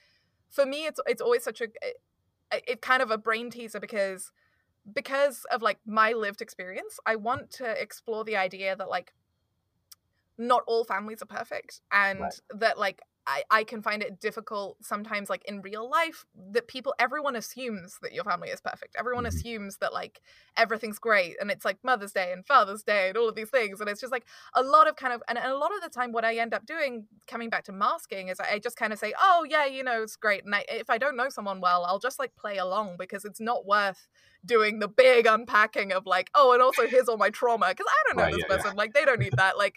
[0.51, 1.97] for me it's it's always such a it,
[2.67, 4.33] it kind of a brain teaser because
[4.95, 9.13] because of like my lived experience i want to explore the idea that like
[10.39, 12.41] not all families are perfect and Right.
[12.51, 16.95] that like I, I can find it difficult sometimes like in real life that people
[16.99, 19.27] everyone assumes that your family is perfect everyone Mhm.
[19.27, 20.21] assumes that like
[20.57, 23.81] everything's great and it's like mother's day and father's day and all of these things
[23.81, 25.89] and it's just like a lot of kind of and, and a lot of the
[25.91, 28.93] time what i end up doing coming back to masking is i I just kind
[28.95, 31.61] of say oh yeah you know it's great and I, if i don't know someone
[31.61, 34.09] well i'll just like play along because it's not worth
[34.45, 38.03] doing the big unpacking of like oh and also here's all my trauma because i
[38.09, 38.63] don't know Right, this yeah, yeah.
[38.63, 39.77] person like they don't need that like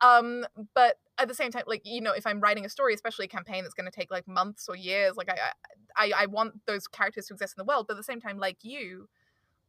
[0.00, 0.44] um
[0.74, 3.28] but at the same time like you know if i'm writing a story especially a
[3.28, 5.52] campaign that's going to take like months or years like I,
[5.96, 8.38] I i want those characters to exist in the world but at the same time
[8.38, 9.08] like you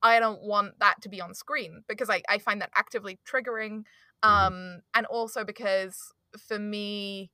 [0.01, 3.83] i don't want that to be on screen because i, I find that actively triggering
[4.23, 4.29] Mhm.
[4.29, 7.31] um and also because for me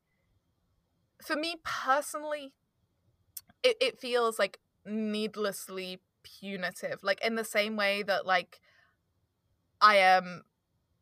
[1.23, 2.53] for me personally
[3.63, 8.59] it, it feels like needlessly punitive like in the same way that like
[9.81, 10.43] i am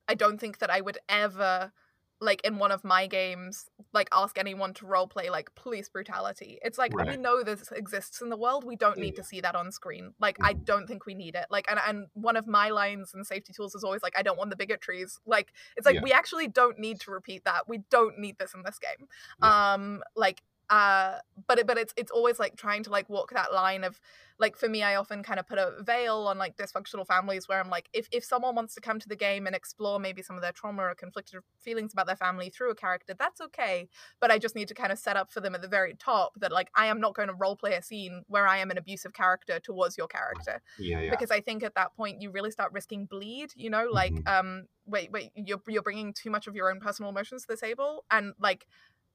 [0.07, 1.71] i don't think that i would ever
[2.19, 6.57] like in one of my games like ask anyone to role play like police brutality.
[6.63, 9.55] It's like we know this exists in the world we don't need to see that
[9.55, 10.13] on screen.
[10.19, 10.65] Like i Mhm.
[10.65, 11.45] don't think we need it.
[11.51, 14.37] Like and, and one of my lines and safety tools is always like i don't
[14.37, 15.19] want the bigotries.
[15.25, 16.01] Like it's like Yeah.
[16.03, 17.67] we actually don't need to repeat that.
[17.67, 19.07] We don't need this in this game.
[19.41, 19.73] Yeah.
[19.73, 21.15] um like uh
[21.47, 23.99] but it, but it's it's always like trying to like walk that line of
[24.39, 27.59] like for me i often kind of put a veil on like dysfunctional families where
[27.59, 30.35] i'm like if if someone wants to come to the game and explore maybe some
[30.35, 33.87] of their trauma or conflicted feelings about their family through a character that's okay
[34.19, 36.33] but i just need to kind of set up for them at the very top
[36.39, 38.77] that like i am not going to role play a scene where i am an
[38.77, 41.11] abusive character towards your character yeah, yeah.
[41.11, 43.51] because I think at that point you really start risking bleed.
[43.55, 44.27] You know, like Mhm.
[44.27, 47.57] um, wait, wait, you're you're bringing too much of your own personal emotions to the
[47.57, 48.67] table, and like.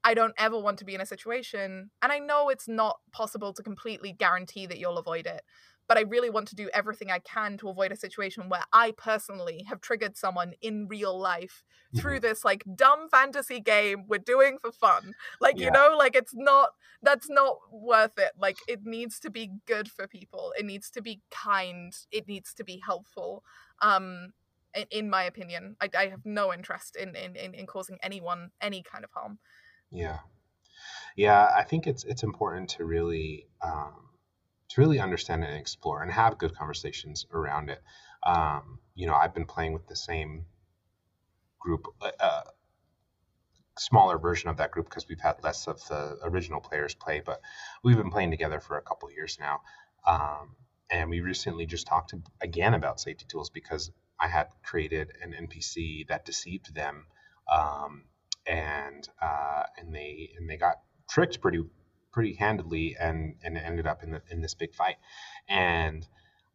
[0.03, 3.53] I don't ever want to be in a situation, and I know it's not possible
[3.53, 5.41] to completely guarantee that you'll avoid it,
[5.87, 8.91] but I really want to do everything I can to avoid a situation where I
[8.91, 11.63] personally have triggered someone in real life
[11.95, 15.13] through this like dumb fantasy game we're doing for fun.
[15.39, 18.31] Like, you know, like it's not that's not worth it.
[18.37, 20.53] Like it needs to be good for people.
[20.57, 21.93] It needs to be kind.
[22.11, 23.43] It needs to be helpful.
[23.81, 24.33] Um
[24.73, 28.49] in, in my opinion, I, I have no interest in, in, in, in causing anyone
[28.59, 29.39] any kind of harm.
[29.93, 30.19] Yeah,
[31.15, 31.49] yeah.
[31.55, 34.09] I think it's it's important to really um,
[34.69, 37.81] to really understand and explore and have good conversations around it.
[38.25, 40.45] Um, you know, I've been playing with the same
[41.59, 42.41] group, uh, uh,
[43.77, 47.41] smaller version of that group because we've had less of the original players play, but
[47.83, 49.61] we've been playing together for a couple years now.
[50.07, 50.55] Um,
[50.89, 55.33] and we recently just talked to, again about safety tools because I had created an
[55.47, 57.05] NPC that deceived them.
[57.51, 58.03] Um,
[58.45, 60.75] and uh, and they and they got
[61.09, 61.63] tricked pretty
[62.11, 64.95] pretty handedly and and ended up in the, in this big fight.
[65.47, 66.07] And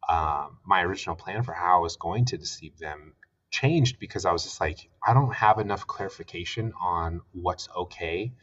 [0.07, 3.13] um, my original plan for how I was going to deceive them
[3.51, 8.33] changed because I was just like I don't have enough clarification on what's okay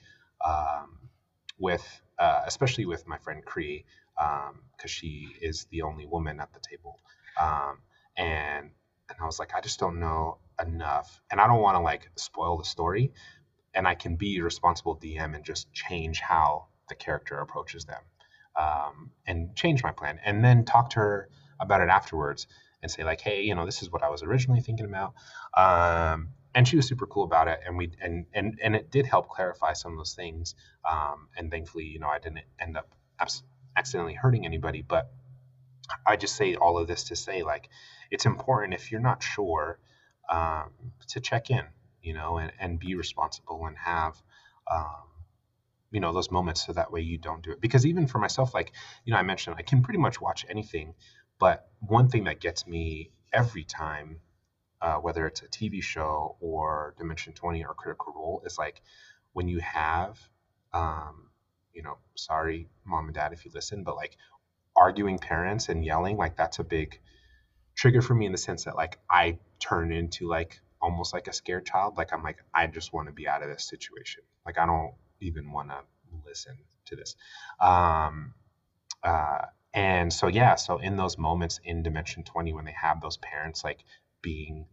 [0.45, 0.99] um,
[1.59, 1.85] with
[2.19, 3.85] uh, especially with my friend Cree
[4.77, 6.99] because she is the only woman at the table.
[7.41, 7.79] Um,
[8.17, 8.71] and
[9.09, 11.21] and I was like I just don't know enough.
[11.31, 13.13] And I don't want to like spoil the story
[13.77, 18.03] and I can be a responsible DM and just change how the character approaches them
[18.57, 21.29] um, and change my plan and then talk to her
[21.61, 22.47] about it afterwards
[22.83, 25.15] and say like hey you know this is what I was originally thinking about
[25.57, 29.07] um, and she was super cool about it and we and and and it did
[29.07, 30.55] help clarify some of those things
[30.91, 32.89] um, and thankfully you know I didn't end up
[33.77, 35.11] accidentally hurting anybody but
[36.07, 37.69] I just say all of this to say like
[38.11, 39.79] it's important if you're not sure
[40.31, 40.71] um,
[41.09, 41.65] to check in
[42.07, 44.23] you know, and, and be responsible and have,
[44.73, 45.09] um,
[45.91, 47.61] you know, those moments so that way you don't do it.
[47.61, 48.73] Because even for myself, like,
[49.05, 50.95] you know, I mentioned I can pretty much watch anything,
[51.41, 54.21] but one thing that gets me every time,
[54.81, 58.83] uh, whether it's a TV show or Dimension 20 or Critical Role, is like
[59.33, 60.17] when you have,
[60.73, 61.31] um,
[61.75, 64.17] you know, sorry, mom and dad, if you listen, but like
[64.77, 67.01] arguing parents and yelling, like that's a big
[67.75, 71.33] trigger for me in the sense that like I turn into like almost like a
[71.33, 71.97] scared child.
[71.97, 74.23] Like I'm like, I just want to be out of this situation.
[74.45, 75.79] Like I don't even want to
[76.27, 76.57] listen
[76.87, 77.17] to this.
[77.61, 78.35] Um,
[79.03, 83.19] uh, and so yeah, so in those moments in Dimension 20 when they have those
[83.19, 83.85] parents like
[84.23, 84.67] being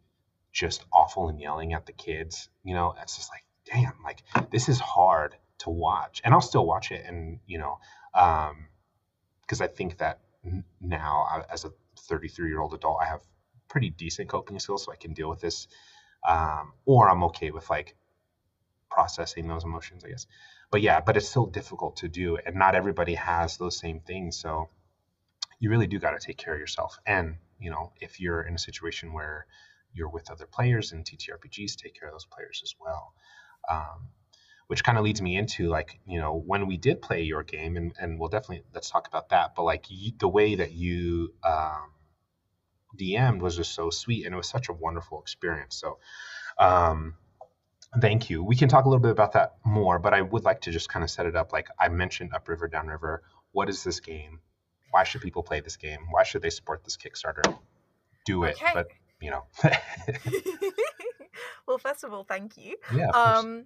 [0.52, 4.70] just awful and yelling at the kids, you know, it's just like, damn, like this
[4.70, 6.22] is hard to watch.
[6.24, 7.80] And I'll still watch it and, you know,
[8.14, 8.68] um,
[9.42, 10.20] because I think that
[10.82, 13.22] now as a 33 year old adult, I have
[13.68, 15.68] pretty decent coping skills, so I can deal with this
[16.28, 17.96] um, or I'm okay with like
[18.90, 20.28] processing those emotions, I guess.
[20.72, 24.38] But yeah, but it's still difficult to do, and not everybody has those same things.
[24.38, 24.70] So
[25.60, 26.98] you really do got to take care of yourself.
[27.06, 29.46] And you know, if you're in a situation where
[29.94, 33.14] you're with other players in TTRPGs, take care of those players as well.
[33.70, 34.10] Um,
[34.68, 37.78] which kind of leads me into like you know when we did play your game,
[37.78, 39.56] and and we'll definitely let's talk about that.
[39.56, 41.93] But like you, the way that you um,
[42.98, 45.76] DM'd was just so sweet, and it was such a wonderful experience.
[45.76, 45.98] So,
[46.60, 47.16] um,
[48.02, 48.44] thank you.
[48.44, 50.90] We can talk a little bit about that more, but I would like to just
[50.90, 51.54] kind of set it up.
[51.54, 53.24] Like I mentioned, upriver, downriver.
[53.52, 54.40] What is this game?
[54.92, 56.00] Why should people play this game?
[56.12, 57.58] Why should they support this Kickstarter?
[58.26, 58.72] Do it, Okay.
[58.74, 58.88] but
[59.22, 59.46] you know,
[61.68, 62.76] well, first of all, thank you.
[62.96, 63.08] yeah.
[63.08, 63.14] Of
[63.44, 63.64] course.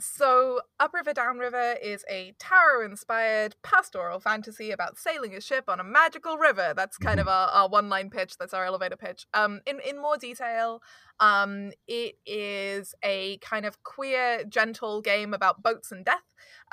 [0.00, 5.84] So, Upriver Downriver is a tarot inspired pastoral fantasy about sailing a ship on a
[5.84, 6.72] magical river.
[6.74, 9.26] That's kind of our, our one line pitch, that's our elevator pitch.
[9.34, 10.82] Um, in, in more detail,
[11.20, 16.22] um, it is a kind of queer, gentle game about boats and death.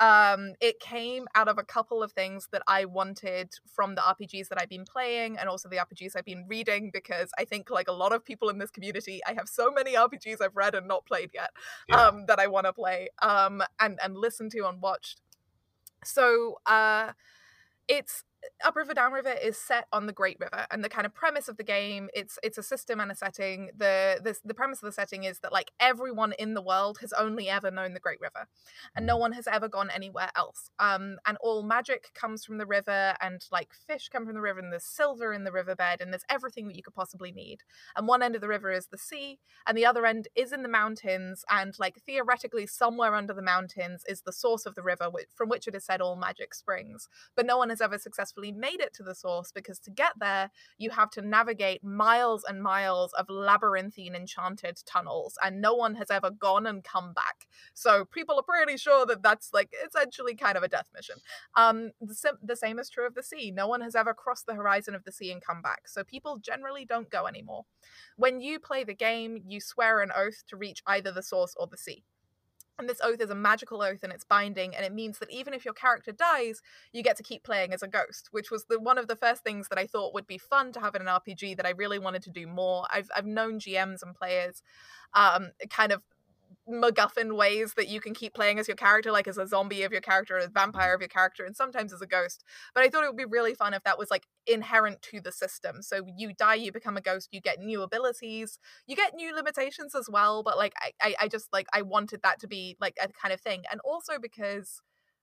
[0.00, 4.48] Um, it came out of a couple of things that I wanted from the RPGs
[4.48, 7.88] that I've been playing and also the RPGs I've been reading because I think, like
[7.88, 10.88] a lot of people in this community, I have so many RPGs I've read and
[10.88, 11.50] not played yet
[11.88, 12.06] Yeah.
[12.06, 15.20] um, that I want to play um, and and listen to and watched.
[16.04, 17.12] So uh,
[17.88, 18.24] it's
[18.64, 21.64] Upriver Downriver is set on the Great River, and the kind of premise of the
[21.64, 23.70] game it's it's a system and a setting.
[23.76, 27.12] the the The premise of the setting is that like everyone in the world has
[27.12, 28.46] only ever known the Great River,
[28.94, 30.70] and no one has ever gone anywhere else.
[30.78, 34.60] Um, and all magic comes from the river, and like fish come from the river,
[34.60, 37.60] and there's silver in the riverbed, and there's everything that you could possibly need.
[37.96, 40.62] And one end of the river is the sea, and the other end is in
[40.62, 45.06] the mountains and like theoretically somewhere under the mountains is the source of the river
[45.06, 48.37] whi- from which it is said all magic springs but no one has ever successfully
[48.40, 52.62] made it to the source because to get there you have to navigate miles and
[52.62, 57.46] miles of labyrinthine enchanted tunnels and no one has ever gone and come back.
[57.74, 61.16] So people are pretty sure that that's like essentially kind of a death mission.
[61.56, 63.50] Um the, sim- the same is true of the sea.
[63.50, 65.88] No one has ever crossed the horizon of the sea and come back.
[65.88, 67.64] So people generally don't go anymore.
[68.16, 71.66] When you play the game, you swear an oath to reach either the source or
[71.66, 72.04] the sea.
[72.78, 75.52] And this oath is a magical oath and it's binding, and it means that even
[75.52, 76.62] if your character dies,
[76.92, 79.42] you get to keep playing as a ghost, which was the one of the first
[79.42, 81.98] things that I thought would be fun to have in an RPG that I really
[81.98, 82.86] wanted to do more.
[82.92, 84.62] I've I've known GMs and players
[85.14, 86.02] um kind of
[86.68, 89.92] MacGuffin ways that you can keep playing as your character, like as a zombie of
[89.92, 92.44] your character, a vampire of your character, and sometimes as a ghost.
[92.74, 95.32] But I thought it would be really fun if that was like inherent to the
[95.32, 95.82] system.
[95.82, 99.94] So you die, you become a ghost, you get new abilities, you get new limitations
[99.94, 100.42] as well.
[100.42, 103.32] But like I, I, I just like I wanted that to be like a kind
[103.32, 104.80] of thing, and also because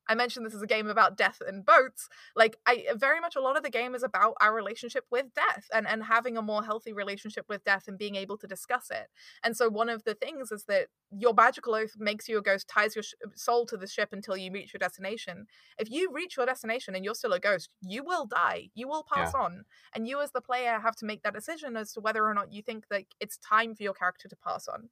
[0.08, 2.10] I mentioned this is a game about death and boats.
[2.36, 5.66] Like I very much a lot of the game is about our relationship with death
[5.74, 9.08] and and having a more healthy relationship with death and being able to discuss it.
[9.44, 12.68] And so one of the things is that your magical oath makes you a ghost,
[12.68, 15.48] ties your sh- soul to the ship until you reach your destination.
[15.78, 18.70] If you reach your destination and you're still a ghost, you will die.
[18.74, 21.94] You will pass on, and you as the player have to make that decision as
[21.94, 24.90] to whether or not you think that it's time for your character to pass on.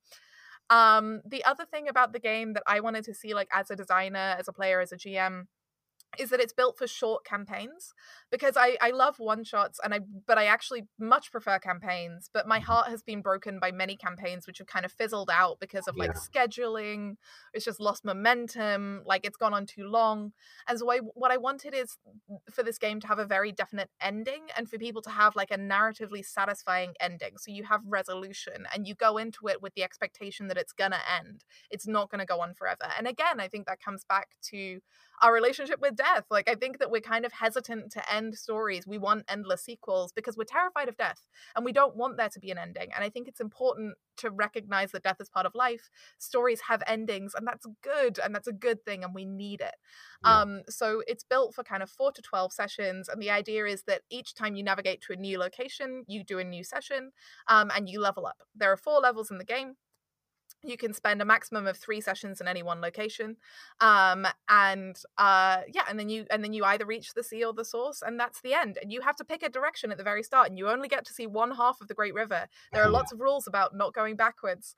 [0.69, 3.75] Um, the other thing about the game that I wanted to see, like as a
[3.75, 5.45] designer, as a player, as a GM,
[6.19, 7.93] is that it's built for short campaigns
[8.31, 12.47] because I, I love one shots and I but I actually much prefer campaigns but
[12.47, 12.65] my mm-hmm.
[12.65, 15.95] heart has been broken by many campaigns which have kind of fizzled out because of
[15.95, 16.19] like Yeah.
[16.45, 17.15] scheduling
[17.53, 20.33] it's just lost momentum like it's gone on too long.
[20.67, 21.97] And so I, what I wanted is
[22.29, 25.35] mm, for this game to have a very definite ending and for people to have
[25.35, 27.37] like a narratively satisfying ending.
[27.37, 30.99] So you have resolution and you go into it with the expectation that it's gonna
[31.19, 31.43] end.
[31.69, 32.85] It's not gonna go on forever.
[32.97, 34.79] And again I think that comes back to
[35.21, 36.25] our relationship with death.
[36.29, 38.87] Like, I think that we're kind of hesitant to end stories.
[38.87, 41.21] We want endless sequels because we're terrified of death
[41.55, 42.89] and we don't want there to be an ending.
[42.93, 45.89] And I think it's important to recognize that death is part of life.
[46.17, 49.75] Stories have endings, and that's good, and that's a good thing, and we need it.
[50.23, 50.41] Yeah.
[50.41, 53.09] Um, so it's built for kind of four to 12 sessions.
[53.09, 56.39] And the idea is that each time you navigate to a new location, you do
[56.39, 57.11] a new session
[57.47, 58.43] um, and you level up.
[58.55, 59.75] There are four levels in the game
[60.63, 63.35] you can spend a maximum of three sessions in any one location
[63.81, 67.53] um and uh yeah and then you and then you either reach the sea or
[67.53, 70.03] the source and that's the end and you have to pick a direction at the
[70.03, 72.47] very start and you only get to see one half of the great river.
[72.71, 74.75] There are lots of rules about not going backwards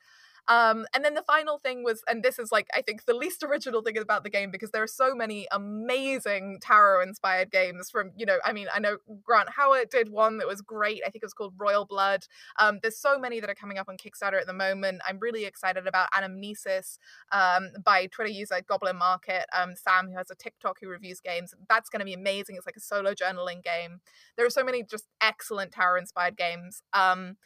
[0.47, 3.43] um and then the final thing was and this is like i think the least
[3.49, 8.11] original thing about the game because there are so many amazing tarot inspired games from
[8.15, 11.23] you know i mean i know Grant Howitt did one that was great i think
[11.23, 12.25] it was called royal blood
[12.59, 15.01] um, there's so many that are coming up on Kickstarter at the moment.
[15.07, 16.97] I'm really excited about Anamnesis
[17.31, 21.53] um, by Twitter user Goblin Market, um, Sam, who has a TikTok who reviews games.
[21.69, 22.55] That's going to be amazing.
[22.55, 23.99] It's like a solo journaling game.
[24.37, 26.83] There are so many just excellent tarot inspired games.
[26.93, 27.37] Um,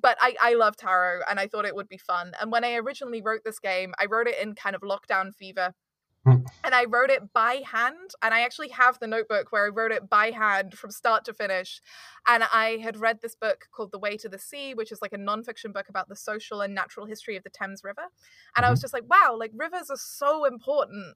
[0.00, 2.32] but I, I love tarot and I thought it would be fun.
[2.40, 5.74] And when I originally wrote this game, I wrote it in kind of lockdown fever
[6.26, 6.38] Hmm.
[6.64, 8.10] and I wrote it by hand.
[8.20, 11.32] And I actually have the notebook where I wrote it by hand from start to
[11.32, 11.80] finish.
[12.26, 15.12] And I had read this book called The Way to the Sea, which is like
[15.12, 18.02] a nonfiction book about the social and natural history of the Thames River.
[18.56, 21.14] And I was just like, wow, like rivers are so important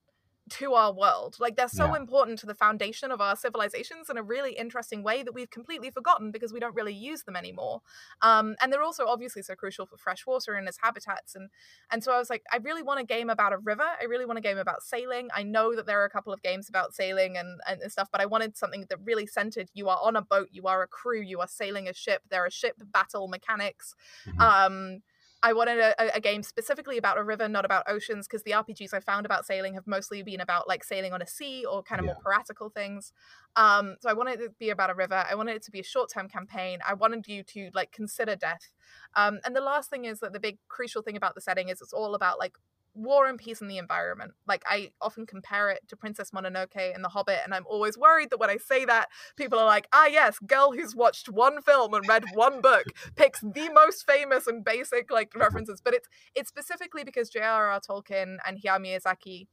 [0.51, 1.36] to our world.
[1.40, 1.94] Like they're so Yeah.
[1.94, 5.90] important to the foundation of our civilizations in a really interesting way that we've completely
[5.90, 7.82] forgotten because we don't really use them anymore.
[8.22, 11.34] Um, and they're also obviously so crucial for fresh water and its habitats.
[11.34, 11.51] And
[11.90, 13.86] and so I was like, I really want a game about a river.
[14.01, 15.28] I really want a game about sailing.
[15.34, 18.20] I know that there are a couple of games about sailing and, and, stuff, but
[18.20, 21.20] I wanted something that really centered you are on a boat, you are a crew,
[21.20, 23.94] you are sailing a ship, there are ship battle mechanics.
[24.26, 24.38] Mhm.
[24.38, 25.03] Um
[25.43, 28.93] I wanted a, a, game specifically about a river, not about oceans, because the RPGs
[28.93, 31.99] I found about sailing have mostly been about like sailing on a sea or kind
[31.99, 32.12] of yeah.
[32.12, 33.12] more piratical things.
[33.57, 35.24] Um, so I wanted it to be about a river.
[35.28, 36.80] I wanted it to be a short term campaign.
[36.86, 38.70] I wanted you to like consider death.
[39.16, 41.80] Um, and the last thing is that the big crucial thing about the setting is
[41.80, 42.57] it's all about like
[43.01, 44.32] war and peace and the environment.
[44.46, 48.30] Like I often compare it to Princess Mononoke and The Hobbit, and I'm always worried
[48.30, 51.94] that when I say that, people are like, ah yes, girl who's watched one film
[51.94, 52.84] and read one book
[53.16, 55.80] picks the most famous and basic like references.
[55.82, 57.80] But it's it's specifically because J.R.R.
[57.80, 59.46] Tolkien and Hayao Miyazaki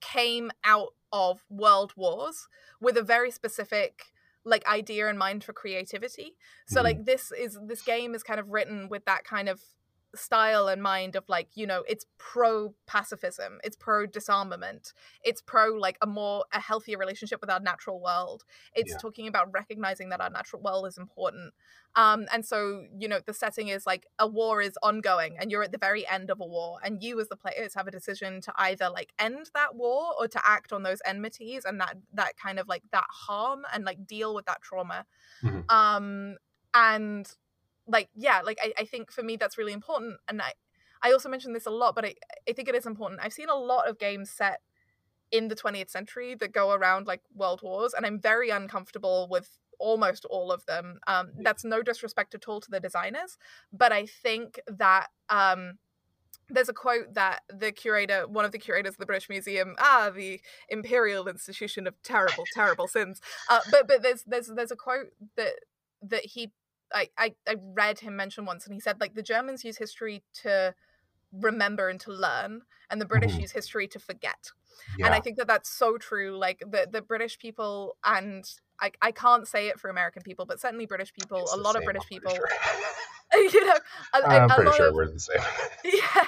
[0.00, 2.48] came out of world wars
[2.80, 4.06] with a very specific
[4.44, 6.36] like idea in mind for creativity.
[6.66, 6.84] So mm-hmm.
[6.84, 9.60] like this is this game is kind of written with that kind of
[10.14, 14.92] style and mind of like you know it's pro pacifism it's pro disarmament
[15.22, 18.44] it's pro like a more a healthier relationship with our natural world
[18.74, 18.98] it's yeah.
[18.98, 21.52] talking about recognizing that our natural world is important
[21.96, 25.62] um and so you know the setting is like a war is ongoing and you're
[25.62, 28.40] at the very end of a war and you as the players have a decision
[28.40, 32.36] to either like end that war or to act on those enmities and that that
[32.36, 35.04] kind of like that harm and like deal with that trauma
[35.42, 35.60] mm-hmm.
[35.68, 36.36] um
[36.74, 37.36] and
[37.86, 40.52] like yeah like I, I think for me that's really important and i
[41.02, 42.14] i also mentioned this a lot but I,
[42.48, 44.60] I think it is important i've seen a lot of games set
[45.30, 49.58] in the 20th century that go around like world wars and i'm very uncomfortable with
[49.78, 53.36] almost all of them um that's no disrespect at all to the designers
[53.72, 55.78] but i think that um
[56.48, 60.10] there's a quote that the curator, one of the curators of the British Museum, ah,
[60.14, 63.20] the imperial institution of terrible, terrible sins.
[63.48, 65.54] Uh, but but there's there's there's a quote that
[66.02, 66.52] that he
[66.92, 70.22] I, I I read him mention once, and he said like the Germans use history
[70.42, 70.74] to
[71.32, 73.42] remember and to learn, and the British mm-hmm.
[73.42, 74.50] use history to forget.
[74.98, 75.06] Yeah.
[75.06, 76.36] And I think that that's so true.
[76.36, 78.44] Like the the British people, and
[78.80, 81.76] I I can't say it for American people, but certainly British people, it's a lot
[81.76, 82.34] of British people.
[82.34, 82.48] Sure.
[83.34, 83.74] you know,
[84.14, 85.38] a, I'm a, pretty lot sure of, we're the same.
[85.84, 86.24] yeah,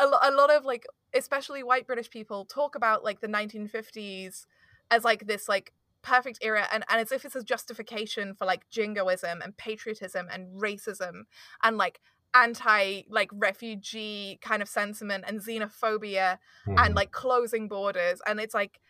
[0.00, 4.46] a, a lot of like, especially white British people, talk about like the 1950s
[4.90, 5.72] as like this like
[6.02, 10.60] perfect era and, and as if it's a justification for like jingoism and patriotism and
[10.60, 11.22] racism
[11.62, 12.00] and like
[12.34, 16.68] anti like refugee kind of sentiment and xenophobia mm.
[16.68, 16.94] and mm-hmm.
[16.94, 18.80] like closing borders and it's like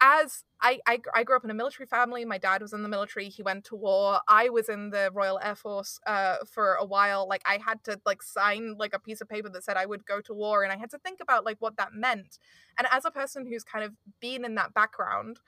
[0.00, 2.24] as I, I I grew up in a military family.
[2.24, 3.28] My dad was in the military.
[3.28, 4.20] He went to war.
[4.28, 7.28] I was in the Royal Air Force uh, for a while.
[7.28, 10.04] Like I had to like sign like a piece of paper that said I would
[10.04, 12.38] go to war, and I had to think about like what that meant.
[12.76, 15.40] And as a person who's kind of been in that background,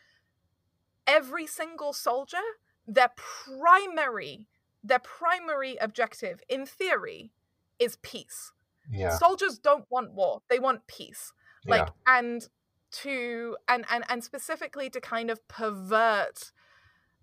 [1.07, 2.39] every single soldier,
[2.87, 4.47] their primary,
[4.83, 7.33] their primary objective, in theory,
[7.79, 8.53] is peace.
[8.91, 9.17] Yeah.
[9.17, 11.33] Soldiers don't want war; they want peace.
[11.67, 12.19] Like, yeah.
[12.19, 12.49] and
[12.93, 16.53] to and and and specifically to kind of pervert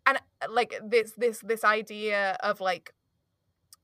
[0.05, 0.19] and
[0.49, 2.93] like this this this idea of like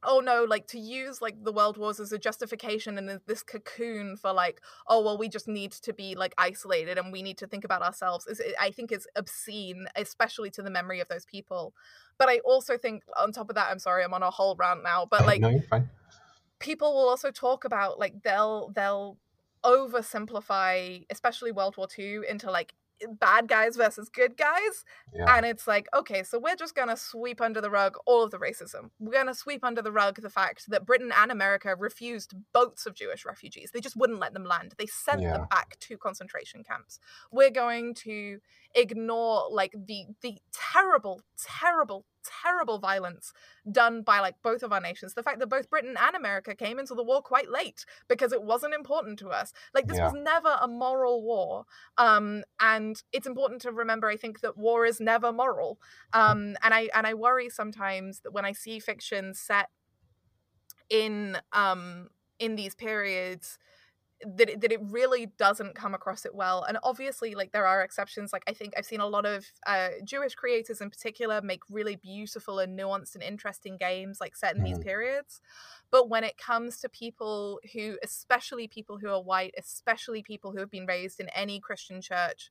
[0.06, 4.18] oh no like to use like the world wars as a justification and this cocoon
[4.18, 7.48] for like oh well we just need to be like isolated and we need to
[7.48, 11.74] think about ourselves is i think is obscene especially to the memory of those people.
[12.18, 14.84] But i also think on top of that i'm sorry i'm on a whole rant
[14.84, 15.62] now but like no,
[16.60, 19.18] people will also talk about like they'll they'll
[19.64, 22.74] oversimplify especially world war ii into like
[23.20, 24.86] bad guys versus good guys.
[25.14, 25.36] Yeah.
[25.36, 28.32] And it's like, okay, so we're just going to sweep under the rug all of
[28.32, 28.90] the racism.
[29.00, 32.86] We're going to sweep under the rug the fact that Britain and America refused boats
[32.86, 33.72] of Jewish refugees.
[33.72, 34.74] They just wouldn't let them land.
[34.78, 35.34] They sent yeah.
[35.34, 37.00] them back to concentration camps.
[37.32, 38.40] We're going to
[38.76, 43.34] ignore like the the terrible terrible terrible violence
[43.70, 46.80] done by like both of our nations the fact that both britain and america came
[46.80, 50.06] into the war quite late because it wasn't important to us like this yeah.
[50.06, 51.66] was never a moral war
[51.98, 55.80] um and it's important to remember i think that war is never moral
[56.14, 59.70] um and i and i worry sometimes that when i see fiction set
[60.90, 62.08] in um
[62.40, 63.58] in these periods
[64.26, 67.82] that it, that it really doesn't come across it well and obviously like there are
[67.82, 71.62] exceptions like i think i've seen a lot of uh, jewish creators in particular make
[71.70, 74.66] really beautiful and nuanced and interesting games like set in mm.
[74.66, 74.88] these mm-hmm.
[74.88, 75.42] periods
[75.92, 80.60] but when it comes to people who especially people who are white especially people who
[80.60, 82.50] have been raised in any christian church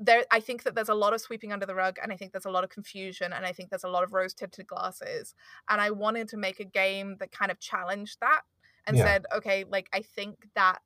[0.00, 2.32] there i think that there's a lot of sweeping under the rug and i think
[2.32, 5.34] there's a lot of confusion and i think there's a lot of rose tinted glasses
[5.68, 8.42] and i wanted to make a game that kind of challenged that
[8.88, 9.04] and yeah.
[9.04, 10.78] said okay like i think that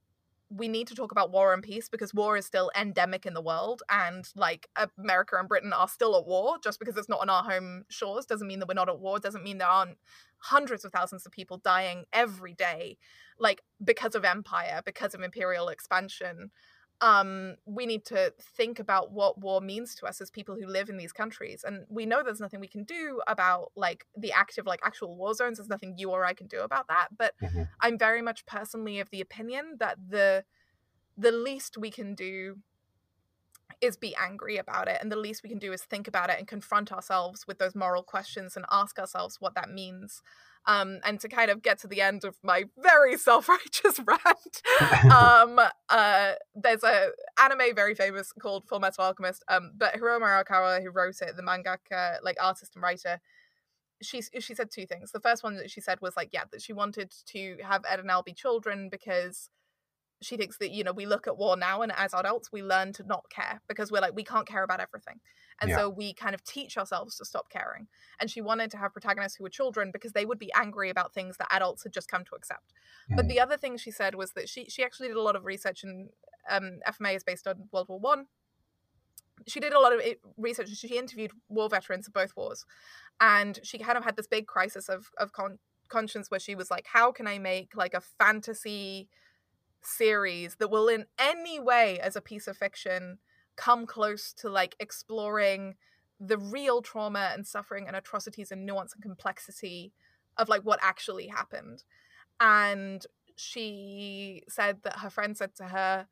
[0.54, 3.40] we need to talk about war and peace because war is still endemic in the
[3.40, 6.58] world and like america and britain are still at war.
[6.62, 9.18] Just because it's not on our home shores doesn't mean that we're not at war.
[9.18, 9.96] Doesn't mean there aren't
[10.38, 12.98] hundreds of thousands of people dying every day
[13.38, 16.50] like because of empire because of imperial expansion
[17.00, 20.88] um, we need to think about what war means to us as people who live
[20.88, 21.64] in these countries.
[21.64, 25.34] And we know there's nothing we can do about like the active, like actual war
[25.34, 25.58] zones.
[25.58, 27.08] There's nothing you or I can do about that.
[27.16, 27.68] But Mhm.
[27.80, 30.44] I'm very much personally of the opinion that the
[31.16, 32.58] the least we can do
[33.80, 36.38] is be angry about it and the least we can do is think about it
[36.38, 40.22] and confront ourselves with those moral questions and ask ourselves what that means
[40.66, 45.58] um and to kind of get to the end of my very self-righteous rant um
[45.88, 47.08] uh there's a
[47.40, 51.42] anime very famous called full metal alchemist um but hiromu arakawa who wrote it the
[51.42, 53.20] mangaka like artist and writer
[54.02, 55.12] she she said two things.
[55.12, 58.00] The first one that she said was like yeah that she wanted to have ed
[58.00, 59.48] and al be children because
[60.22, 62.92] she thinks that you know we look at war now and as adults we learn
[62.94, 65.20] to not care because we're like we can't care about everything.
[65.60, 65.76] And Yeah.
[65.76, 67.88] so we kind of teach ourselves to stop caring.
[68.20, 71.14] And she wanted to have protagonists who were children because they would be angry about
[71.14, 72.72] things that adults had just come to accept.
[73.14, 73.28] But Mhm.
[73.28, 75.84] the other thing she said was that she she actually did a lot of research
[75.84, 76.10] and
[76.48, 78.26] um, fma is based on world war one.
[79.48, 80.00] She did a lot of
[80.36, 82.64] research and she interviewed war veterans of both wars.
[83.20, 86.72] And she kind of had this big crisis of of con- conscience where she was
[86.72, 89.08] like how can i make like a fantasy
[89.84, 93.18] series that will in any way as a piece of fiction
[93.56, 95.74] come close to like exploring
[96.20, 99.92] the real trauma and suffering and atrocities and nuance and complexity
[100.38, 101.84] of like what actually happened
[102.40, 103.06] and
[103.36, 106.06] she said that her friend said to her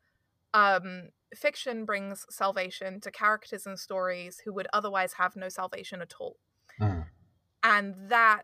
[0.52, 6.14] um fiction brings salvation to characters and stories who would otherwise have no salvation at
[6.18, 6.36] all
[6.80, 7.06] Mm.
[7.62, 8.42] and that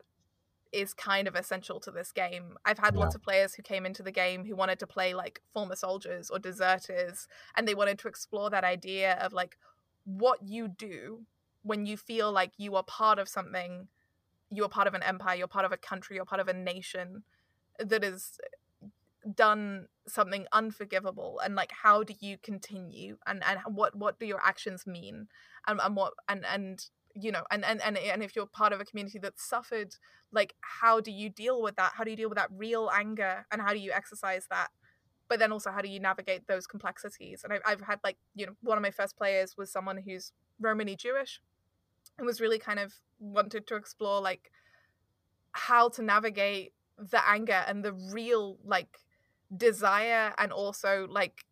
[0.77, 2.59] is kind of essential to this game.
[2.65, 3.01] I've had Yeah.
[3.01, 6.31] lots of players who came into the game who wanted to play like former soldiers
[6.31, 9.59] or deserters, and they wanted to explore that idea of like
[10.05, 11.27] what you do
[11.63, 13.89] when you feel like you are part of something,
[14.51, 16.53] you are part of an empire, you're part of a country, you're part of a
[16.53, 17.25] nation
[17.79, 18.39] that has
[19.35, 24.41] done something unforgivable and like how do you continue and and what what do your
[24.45, 25.27] actions mean
[25.67, 26.87] and, and what and and
[27.19, 29.95] you know and, and and and if you're part of a community that's suffered
[30.33, 31.93] like how do you deal with that?
[31.97, 34.69] How do you deal with that real anger and how do you exercise that?
[35.29, 37.43] But then also how do you navigate those complexities?
[37.43, 40.33] And I've, I've had like you know one of my first players was someone who's
[40.61, 41.41] romani jewish
[42.19, 44.51] and was really kind of wanted to explore like
[45.53, 48.99] how to navigate the anger and the real like
[49.55, 51.45] desire and also like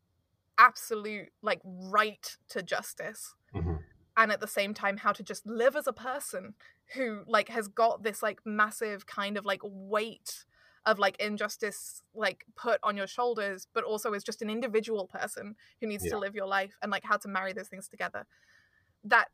[0.59, 3.35] absolute like right to justice.
[3.55, 3.74] Mhm.
[4.17, 6.55] And at the same time how to just live as a person
[6.95, 10.45] who like has got this like massive kind of like weight
[10.87, 15.57] of like injustice like put on your shoulders but also is just an individual person
[15.81, 16.13] who needs Yeah.
[16.13, 18.27] to live your life and like how to marry those things together
[19.05, 19.29] that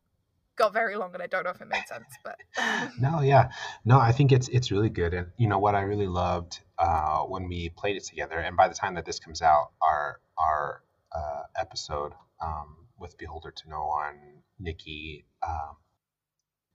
[0.57, 2.37] got very long and i don't know if it made sense but
[3.01, 3.51] no, yeah,
[3.85, 3.99] no.
[3.99, 7.49] I think it's it's really good, and you know what I really loved uh, when
[7.49, 8.39] we played it together.
[8.39, 12.13] And by the time that this comes out, our our uh, episode
[12.43, 14.15] um, with Beholder to Know on
[14.61, 15.77] Nikki um,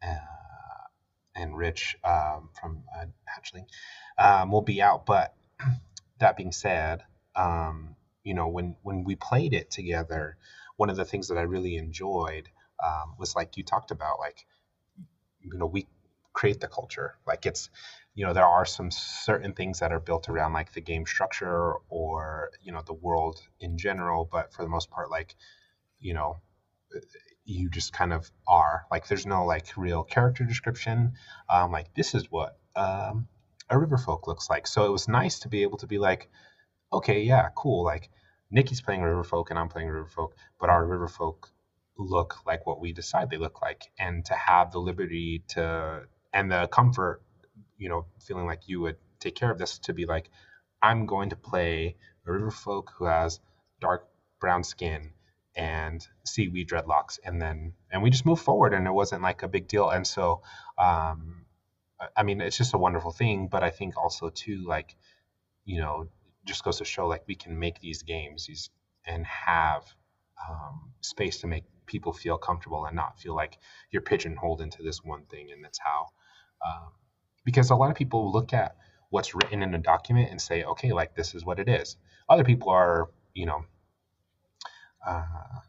[0.03, 0.17] uh,
[1.35, 3.67] and Rich um, from uh, Hatchling
[4.17, 5.05] um, will be out.
[5.05, 5.35] But
[6.19, 7.03] that being said,
[7.35, 10.37] um, you know when when we played it together,
[10.77, 12.49] one of the things that I really enjoyed
[12.83, 14.37] um, was like you talked about, like
[15.41, 15.87] you know we
[16.33, 17.69] create the culture like it's
[18.15, 21.73] you know there are some certain things that are built around like the game structure
[21.89, 25.35] or you know the world in general but for the most part like
[25.99, 26.37] you know
[27.45, 28.85] you just kind of are.
[28.91, 31.13] Like there's no like real character description.
[31.49, 33.27] Um like this is what um
[33.69, 34.67] a river folk looks like.
[34.67, 36.29] So it was nice to be able to be like
[36.93, 37.83] okay yeah cool.
[37.83, 38.09] Like
[38.51, 41.49] nikki's playing river folk and i'm playing river folk but our river folk
[41.97, 43.83] look like what we decide they look like.
[43.97, 47.21] And to have the liberty to and the comfort
[47.77, 50.29] you know feeling like you would take care of this to be like
[50.81, 51.95] i'm going to play
[52.27, 53.39] a river folk who has
[53.79, 54.07] dark
[54.39, 55.11] brown skin
[55.55, 59.47] and seaweed dreadlocks and then and we just moved forward and it wasn't like a
[59.47, 59.89] big deal.
[59.89, 60.41] And so
[60.77, 61.45] um
[62.17, 64.95] I- mean it's just a wonderful thing but i think also too like
[65.65, 66.07] you know
[66.45, 68.69] just goes to show like we can make these games these
[69.07, 69.83] and have
[70.49, 73.57] um, space to make people feel comfortable and not feel like
[73.91, 76.07] you're pigeonholed into this one thing and that's how
[76.65, 76.91] um,
[77.45, 78.75] because a lot of people look at
[79.09, 81.97] what's written in a document and say okay like this is what it is.
[82.27, 83.65] Other people are you know
[85.05, 85.59] uh,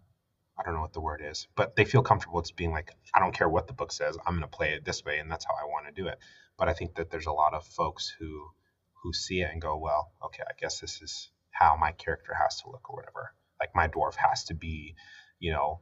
[0.59, 3.21] i don't know what the word is but they feel comfortable just being like i
[3.21, 5.45] don't care what the book says i'm going to play it this way and that's
[5.45, 6.19] how i want to do it
[6.59, 8.47] but i think that there's a lot of folks who
[9.03, 12.61] who see it and go well okay i guess this is how my character has
[12.63, 14.95] to look or whatever like my dwarf has to be
[15.39, 15.81] you know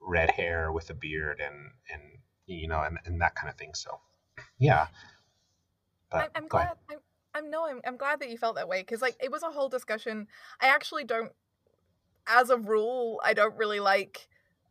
[0.00, 2.02] red hair with a beard and and
[2.46, 4.00] you know and, and that kind of thing so
[4.58, 4.86] yeah
[6.12, 6.72] but I'm, I'm glad.
[6.90, 6.98] I'm,
[7.34, 7.66] I'm no.
[7.66, 10.28] I'm, I'm glad that you felt that way because like it was a whole discussion.
[10.60, 11.32] I actually don't.
[12.26, 14.28] As a rule, I don't really like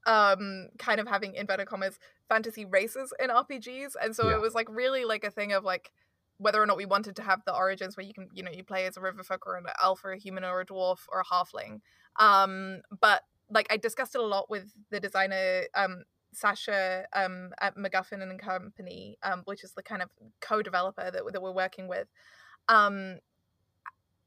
[0.08, 3.96] um kind of having inverted commas fantasy races in RPGs.
[4.02, 4.36] And so Yeah.
[4.36, 5.92] it was like really like a thing of like
[6.38, 8.64] whether or not we wanted to have the origins where you can, you know, you
[8.64, 11.26] play as a riverfolk or an elf or a human or a dwarf or a
[11.26, 11.82] halfling.
[12.20, 17.76] Um, but like I discussed it a lot with the designer um Sasha um at
[17.76, 22.08] MacGuffin and Company, um, which is the kind of co-developer that, that we're working with.
[22.70, 23.20] Um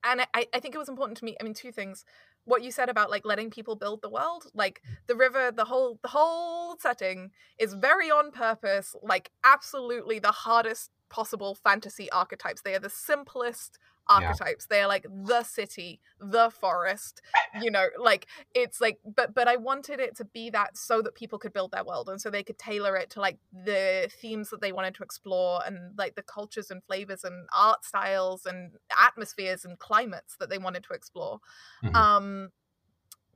[0.03, 1.37] and I, I think it was important to me.
[1.41, 2.05] I mean, two things.
[2.47, 4.97] What you said about like letting people build the world, like mm.
[5.07, 10.91] the river, the whole the whole setting is very on purpose, like absolutely the hardest
[11.11, 12.63] possible fantasy archetypes.
[12.63, 13.79] They are the simplest.
[14.09, 14.67] Archetypes.
[14.67, 19.57] They are like the city, the forest, you know, like it's like but but I
[19.57, 22.43] wanted it to be that so that people could build their world and so they
[22.43, 26.23] could tailor it to like the themes that they wanted to explore and like the
[26.23, 31.41] cultures and flavors and art styles and atmospheres and climates that they wanted to explore.
[31.83, 31.95] Mhm.
[31.95, 32.51] Um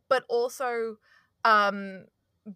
[0.09, 0.97] but also
[1.45, 2.07] um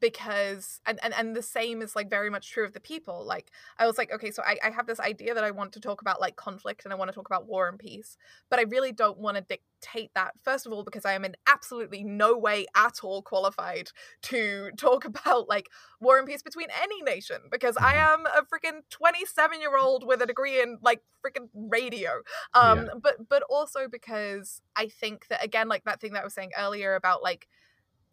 [0.00, 3.50] because and, and and the same is like very much true of the people like
[3.78, 6.00] i was like okay so I, I have this idea that i want to talk
[6.00, 8.16] about like conflict and i want to talk about war and peace
[8.50, 11.34] but i really don't want to dictate that first of all because i am in
[11.46, 13.90] absolutely no way at all qualified
[14.22, 15.68] to talk about like
[16.00, 18.14] war and peace between any nation because i Mhm.
[18.14, 22.20] am a freaking 27 year old with a degree in like freaking radio
[22.54, 26.34] um but but also because i think that again like that thing that i was
[26.34, 27.48] saying earlier about like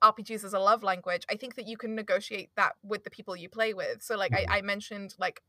[0.02, 3.36] RPGs as a love language, I think that you can negotiate that with the people
[3.36, 4.02] you play with.
[4.04, 4.46] So, like, Mhm.
[4.50, 5.42] I, I mentioned, like,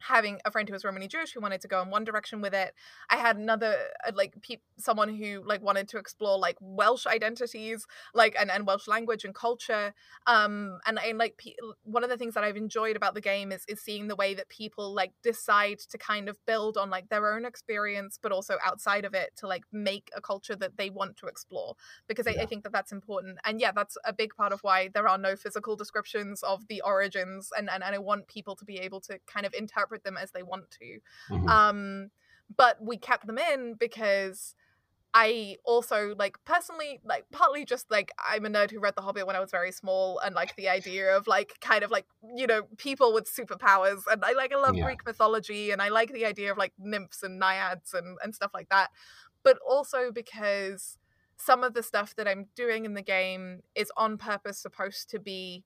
[0.00, 2.54] having a friend who was Romani Jewish who wanted to go in one direction with
[2.54, 2.74] it.
[3.10, 3.76] I had another,
[4.06, 8.66] uh, like, pe- someone who, like, wanted to explore, like, Welsh identities, like, and, and
[8.66, 9.94] Welsh language and culture.
[10.26, 13.52] Um, and, and like, pe- one of the things that I've enjoyed about the game
[13.52, 17.08] is, is seeing the way that people, like, decide to kind of build on, like,
[17.08, 20.90] their own experience, but also outside of it to, like, make a culture that they
[20.90, 21.74] want to explore
[22.08, 23.38] because I, I think that that's important.
[23.44, 26.80] And yeah, that's a big part of why there are no physical descriptions of the
[26.82, 30.16] origins, and and, and I want people to be able to kind of interpret them
[30.16, 31.00] as they want to.
[31.30, 31.48] Mhm.
[31.48, 32.10] Um,
[32.54, 34.54] but we kept them in because.
[35.14, 39.26] I also like personally like partly just like I'm a nerd who read The Hobbit
[39.26, 42.04] when I was very small and like the idea of like kind of like
[42.36, 44.84] you know people with superpowers and I like I love Yeah.
[44.84, 48.50] Greek mythology and I like the idea of like nymphs and naiads and and stuff
[48.52, 48.90] like that
[49.42, 50.98] but also because
[51.38, 55.18] some of the stuff that I'm doing in the game is on purpose supposed to
[55.18, 55.64] be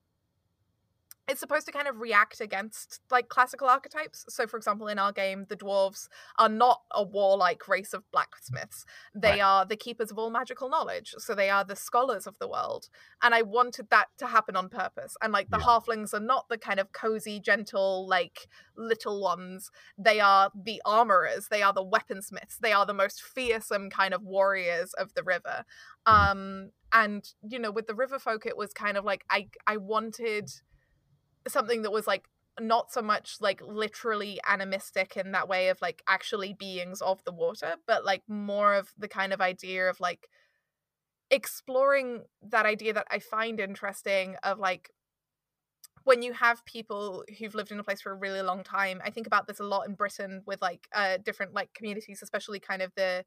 [1.27, 4.25] it's supposed to kind of react against like classical archetypes.
[4.27, 8.85] So for example, in our game, the dwarves are not a warlike race of blacksmiths.
[9.15, 9.41] They Right.
[9.41, 11.15] are the keepers of all magical knowledge.
[11.19, 12.89] So they are the scholars of the world.
[13.21, 15.15] And I wanted that to happen on purpose.
[15.21, 15.63] And like the Yeah.
[15.65, 19.71] halflings are not the kind of cozy, gentle, like little ones.
[19.97, 21.47] They are the armorers.
[21.47, 22.57] They are the weaponsmiths.
[22.59, 25.63] They are the most fearsome kind of warriors of the river.
[26.05, 29.77] Um, and you know, with the river folk, it was kind of like I I
[29.77, 30.51] wanted
[31.47, 32.25] something that was like
[32.59, 37.33] not so much like literally animistic in that way of like actually beings of the
[37.33, 40.29] water, but like more of the kind of idea of like
[41.31, 44.91] exploring that idea that I find interesting of like
[46.03, 49.09] when you have people who've lived in a place for a really long time i
[49.09, 52.81] think about this a lot in britain with like uh different like communities especially kind
[52.81, 53.23] of the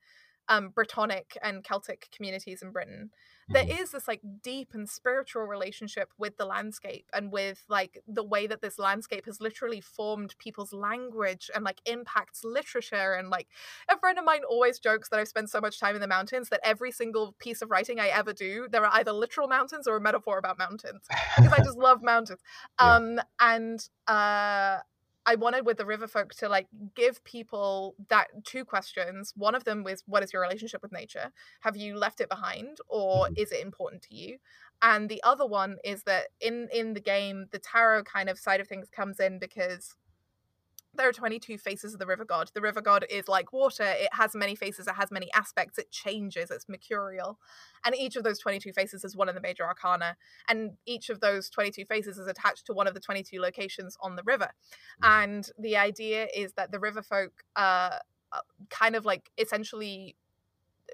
[0.48, 3.10] um brittonic and celtic communities in britain
[3.48, 3.80] there Mhm.
[3.80, 8.46] is this like deep and spiritual relationship with the landscape and with like the way
[8.48, 13.48] that this landscape has literally formed people's language and like impacts literature and like
[13.88, 16.48] a friend of mine always jokes that I've spent so much time in the mountains
[16.48, 19.96] that every single piece of writing I ever do there are either literal mountains or
[19.96, 22.40] a metaphor about mountains because I just love mountains
[22.80, 22.96] Yeah.
[22.96, 24.78] um and uh
[25.26, 29.32] I wanted with the river folk to like give people that two questions.
[29.36, 31.32] One of them was what is your relationship with nature?
[31.62, 33.36] Have you left it behind or Mhm.
[33.36, 34.38] is it important to you?
[34.82, 38.60] And the other one is that in in the game the tarot kind of side
[38.60, 39.96] of things comes in because
[40.96, 42.50] there are 22 faces of the river god.
[42.54, 43.84] The river god is like water.
[43.84, 47.38] It has many faces, it has many aspects, it changes, it's mercurial.
[47.84, 50.16] And each of those 22 faces is one of the major arcana.
[50.48, 54.16] And each of those 22 faces is attached to one of the 22 locations on
[54.16, 54.50] the river.
[55.02, 57.98] And the idea is that the river folk uh,
[58.32, 58.40] uh,
[58.70, 60.16] kind of like essentially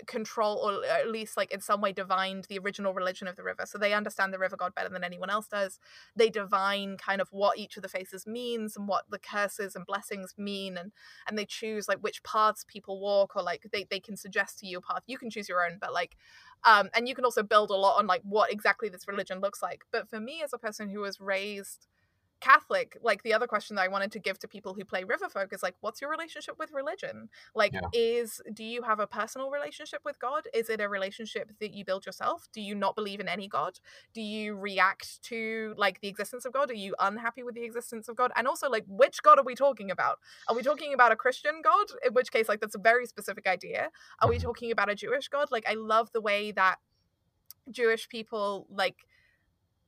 [0.07, 3.64] control or at least like in some way divined the original religion of the river.
[3.66, 5.78] So they understand the river god better than anyone else does.
[6.16, 9.86] They divine kind of what each of the faces means and what the curses and
[9.86, 10.93] blessings mean and
[11.28, 14.66] and they choose like which paths people walk or like they, they can suggest to
[14.66, 15.03] you a path.
[15.07, 16.16] You can choose your own but like
[16.64, 19.62] um and you can also build a lot on like what exactly this religion looks
[19.62, 19.84] like.
[19.90, 21.86] But for me as a person who was raised
[22.43, 25.53] Catholic, like the other question that I wanted to give to people who play Riverfolk
[25.53, 27.28] is like, what's your relationship with religion?
[27.55, 27.82] Like, Yeah.
[27.93, 30.49] is do you have a personal relationship with God?
[30.53, 32.49] Is it a relationship that you build yourself?
[32.53, 33.78] Do you not believe in any God?
[34.12, 36.68] Do you react to like the existence of God?
[36.72, 38.32] Are you unhappy with the existence of God?
[38.34, 40.18] And also, like, which God are we talking about?
[40.49, 41.86] Are we talking about a Christian God?
[42.05, 43.90] In which case, like, that's a very specific idea.
[44.20, 44.43] Are we Mhm.
[44.43, 45.53] talking about a Jewish God?
[45.53, 46.80] Like, I love the way that
[47.70, 48.97] Jewish people like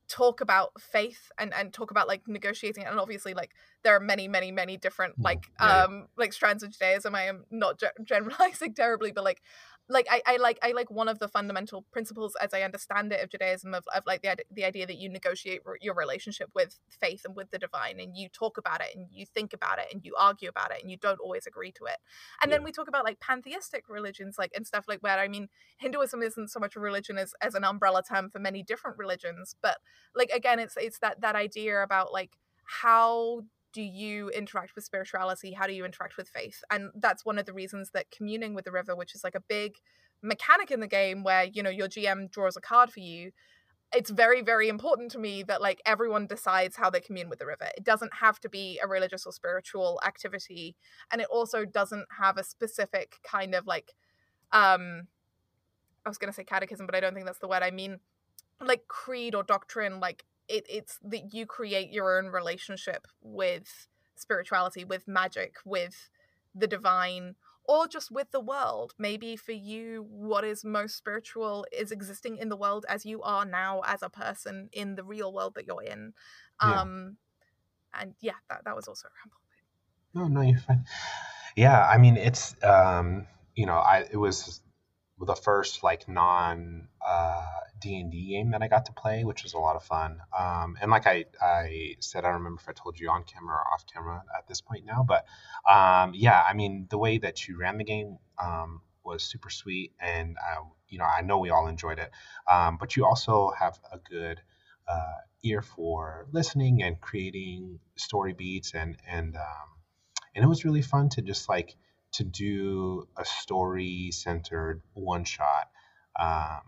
[0.07, 3.51] talk about faith and and talk about like negotiating and obviously like
[3.83, 5.23] there are many many many different Mhm.
[5.23, 5.83] like yeah.
[5.83, 9.41] um like strands of judaism i am not ge- generalizing terribly but like
[9.87, 13.23] like I, I like I like one of the fundamental principles as I understand it
[13.23, 16.79] of Judaism of, of like the, the idea that you negotiate r- your relationship with
[16.89, 19.85] faith and with the divine and you talk about it and you think about it
[19.93, 21.97] and you argue about it and you don't always agree to it.
[22.41, 25.49] And then we talk about like pantheistic religions like and stuff like where I mean
[25.77, 29.55] Hinduism isn't so much a religion as, as an umbrella term for many different religions
[29.61, 29.77] but
[30.15, 32.31] like again it's it's that that idea about like
[32.65, 33.43] how
[33.75, 35.51] do you interact with spirituality?
[35.51, 36.63] How do you interact with faith?
[36.71, 39.41] And that's one of the reasons that communing with the river which is like a
[39.41, 39.73] big
[40.21, 43.31] mechanic in the game where you know your gm draws a card for you
[43.93, 47.45] it's very very important to me that like everyone decides how they commune with the
[47.45, 47.67] river.
[47.77, 50.75] It doesn't have to be a religious or spiritual activity
[51.11, 53.93] and it also doesn't have a specific kind of like
[54.53, 55.07] um
[56.05, 57.99] i was going to say catechism but i don't think that's the word i mean
[58.61, 64.85] like creed or doctrine like it, it's that you create your own relationship with spirituality
[64.85, 66.09] with magic with
[66.53, 67.35] the divine
[67.65, 72.49] or just with the world maybe for you what is most spiritual is existing in
[72.49, 75.83] the world as you are now as a person in the real world that you're
[75.83, 76.13] in
[76.61, 76.81] Yeah.
[76.81, 77.17] um
[77.93, 79.39] and yeah that, that was also a ramble
[80.13, 80.85] No, no, you're fine.
[81.55, 84.61] Yeah, I mean, it's um, you know, I it was
[85.19, 87.43] the first like non uh
[87.79, 90.19] D and D game that I got to play, which was a lot of fun.
[90.37, 93.55] Um, and like I I said, I don't remember if I told you on camera
[93.55, 95.25] or off camera at this point now, but
[95.69, 99.91] um, yeah, I mean, the way that you ran the game um, was super sweet,
[99.99, 102.11] and uh, you know, I know we all enjoyed it.
[102.49, 104.41] Um, but you also have a good
[104.87, 105.13] uh,
[105.43, 109.69] ear for listening and creating story beats and and um,
[110.35, 111.75] and it was really fun to just like
[112.15, 115.69] to do a story centered one shot
[116.19, 116.61] um,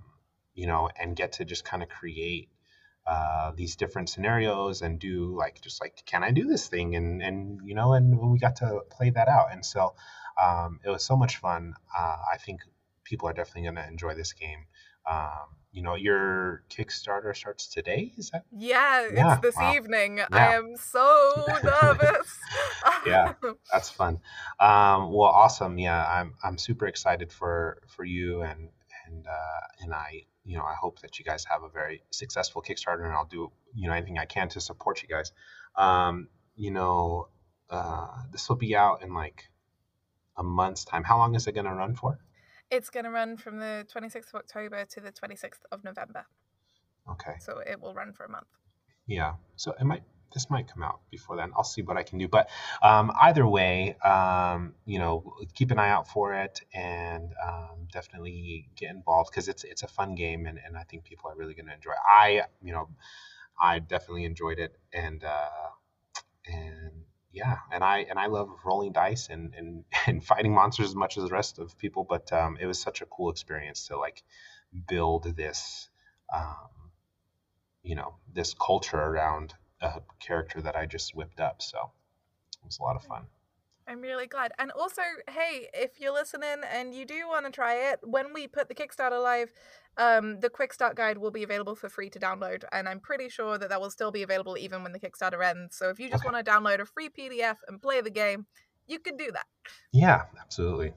[0.53, 2.49] you know and get to just kind of create
[3.05, 6.95] uh, these different scenarios and do like just like can i do this thing?
[6.95, 9.47] and and you know and we got to play that out.
[9.51, 9.95] And so
[10.41, 11.73] um, it was so much fun.
[11.97, 12.61] Uh, i think
[13.05, 14.65] people are definitely going to enjoy this game
[15.09, 19.75] um, you know your kickstarter starts today is that yeah, Yeah, it's this wow.
[19.75, 22.29] evening i am so nervous
[23.05, 23.33] Yeah.
[23.71, 24.19] That's fun.
[24.59, 25.77] Um, well, awesome.
[25.77, 28.69] Yeah, I'm I'm super excited for for you and
[29.05, 32.61] and uh, and I you know I hope that you guys have a very successful
[32.61, 35.31] Kickstarter and I'll do you know anything I can to support you guys.
[35.75, 37.27] Um, you know,
[37.69, 39.49] uh, this will be out in like
[40.35, 41.03] a month's time.
[41.03, 42.19] How long is it going to run for?
[42.69, 46.25] It's going to run from the 26th of October to the 26th of November.
[47.09, 47.35] Okay.
[47.39, 48.47] So it will run for a month.
[49.05, 49.33] Yeah.
[49.55, 50.03] So it might
[50.33, 51.51] this might come out before then.
[51.55, 52.27] I'll see what I can do.
[52.27, 52.49] But
[52.83, 58.69] um, either way, um, you know, keep an eye out for it and um, definitely
[58.75, 61.53] get involved because it's it's a fun game and, and I think people are really
[61.53, 61.91] going to enjoy.
[61.91, 61.97] It.
[62.07, 62.89] I you know,
[63.59, 65.69] I definitely enjoyed it and uh,
[66.45, 66.91] and
[67.31, 71.17] yeah, and I and I love rolling dice and and, and fighting monsters as much
[71.17, 72.05] as the rest of people.
[72.07, 74.23] But um, it was such a cool experience to like
[74.87, 75.89] build this.
[76.33, 76.69] Um,
[77.83, 81.61] you know this culture around a character that I just whipped up.
[81.61, 81.77] So
[82.61, 83.27] it was a lot of fun.
[83.87, 84.51] I'm really glad.
[84.59, 88.47] And also, hey, if you're listening and you do want to try it, when we
[88.47, 89.51] put the Kickstarter live,
[89.97, 92.63] um, the quick start guide will be available for free to download.
[92.71, 95.77] And I'm pretty sure that that will still be available even when the Kickstarter ends.
[95.77, 96.29] So if you just Okay.
[96.31, 98.45] want to download a free PDF and play the game,
[98.87, 99.45] you can do that.
[99.91, 100.93] Yeah, absolutely.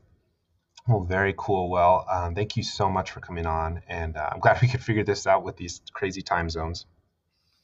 [0.88, 1.70] Well, very cool.
[1.70, 4.82] Well, um, thank you so much for coming on, and uh, I'm glad we could
[4.82, 6.86] figure this out with these crazy time zones.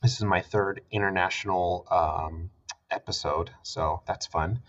[0.02, 2.50] This is my third international um,
[2.90, 4.60] episode, so that's fun.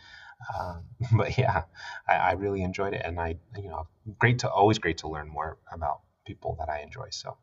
[0.60, 0.84] Um,
[1.18, 1.64] but yeah,
[2.08, 3.88] I, I really enjoyed it, and I, you know,
[4.20, 7.08] great to always great to learn more about people that I enjoy.
[7.12, 7.38] So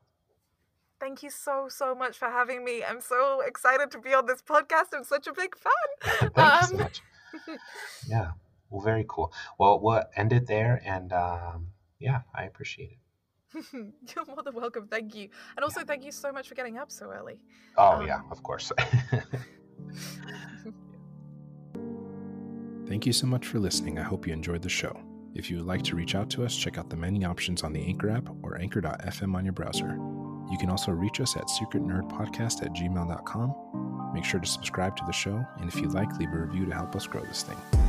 [1.00, 2.82] Thank you so, so much for having me.
[2.82, 4.94] I'm so excited to be on this podcast.
[4.94, 6.30] I'm such a big fan.
[6.34, 7.02] thank you so Um, much.
[8.08, 8.30] Yeah,
[8.70, 9.32] well, very cool.
[9.58, 11.66] Well, we'll end it there, and um,
[11.98, 12.98] yeah, I appreciate it.
[13.72, 14.86] You're more than welcome.
[14.88, 15.28] Thank you.
[15.56, 17.38] And also, thank you so much for getting up so early.
[17.76, 18.72] Oh Um, yeah, of course.
[22.86, 23.98] Thank you so much for listening.
[23.98, 25.00] I hope you enjoyed the show.
[25.34, 27.72] If you would like to reach out to us, check out the many options on
[27.72, 29.98] the Anchor app or anchor.fm on your browser.
[30.50, 34.10] You can also reach us at secretnerdpodcast at gmail.com.
[34.14, 36.74] Make sure to subscribe to the show, and if you like, leave a review to
[36.74, 37.83] help us grow this thing.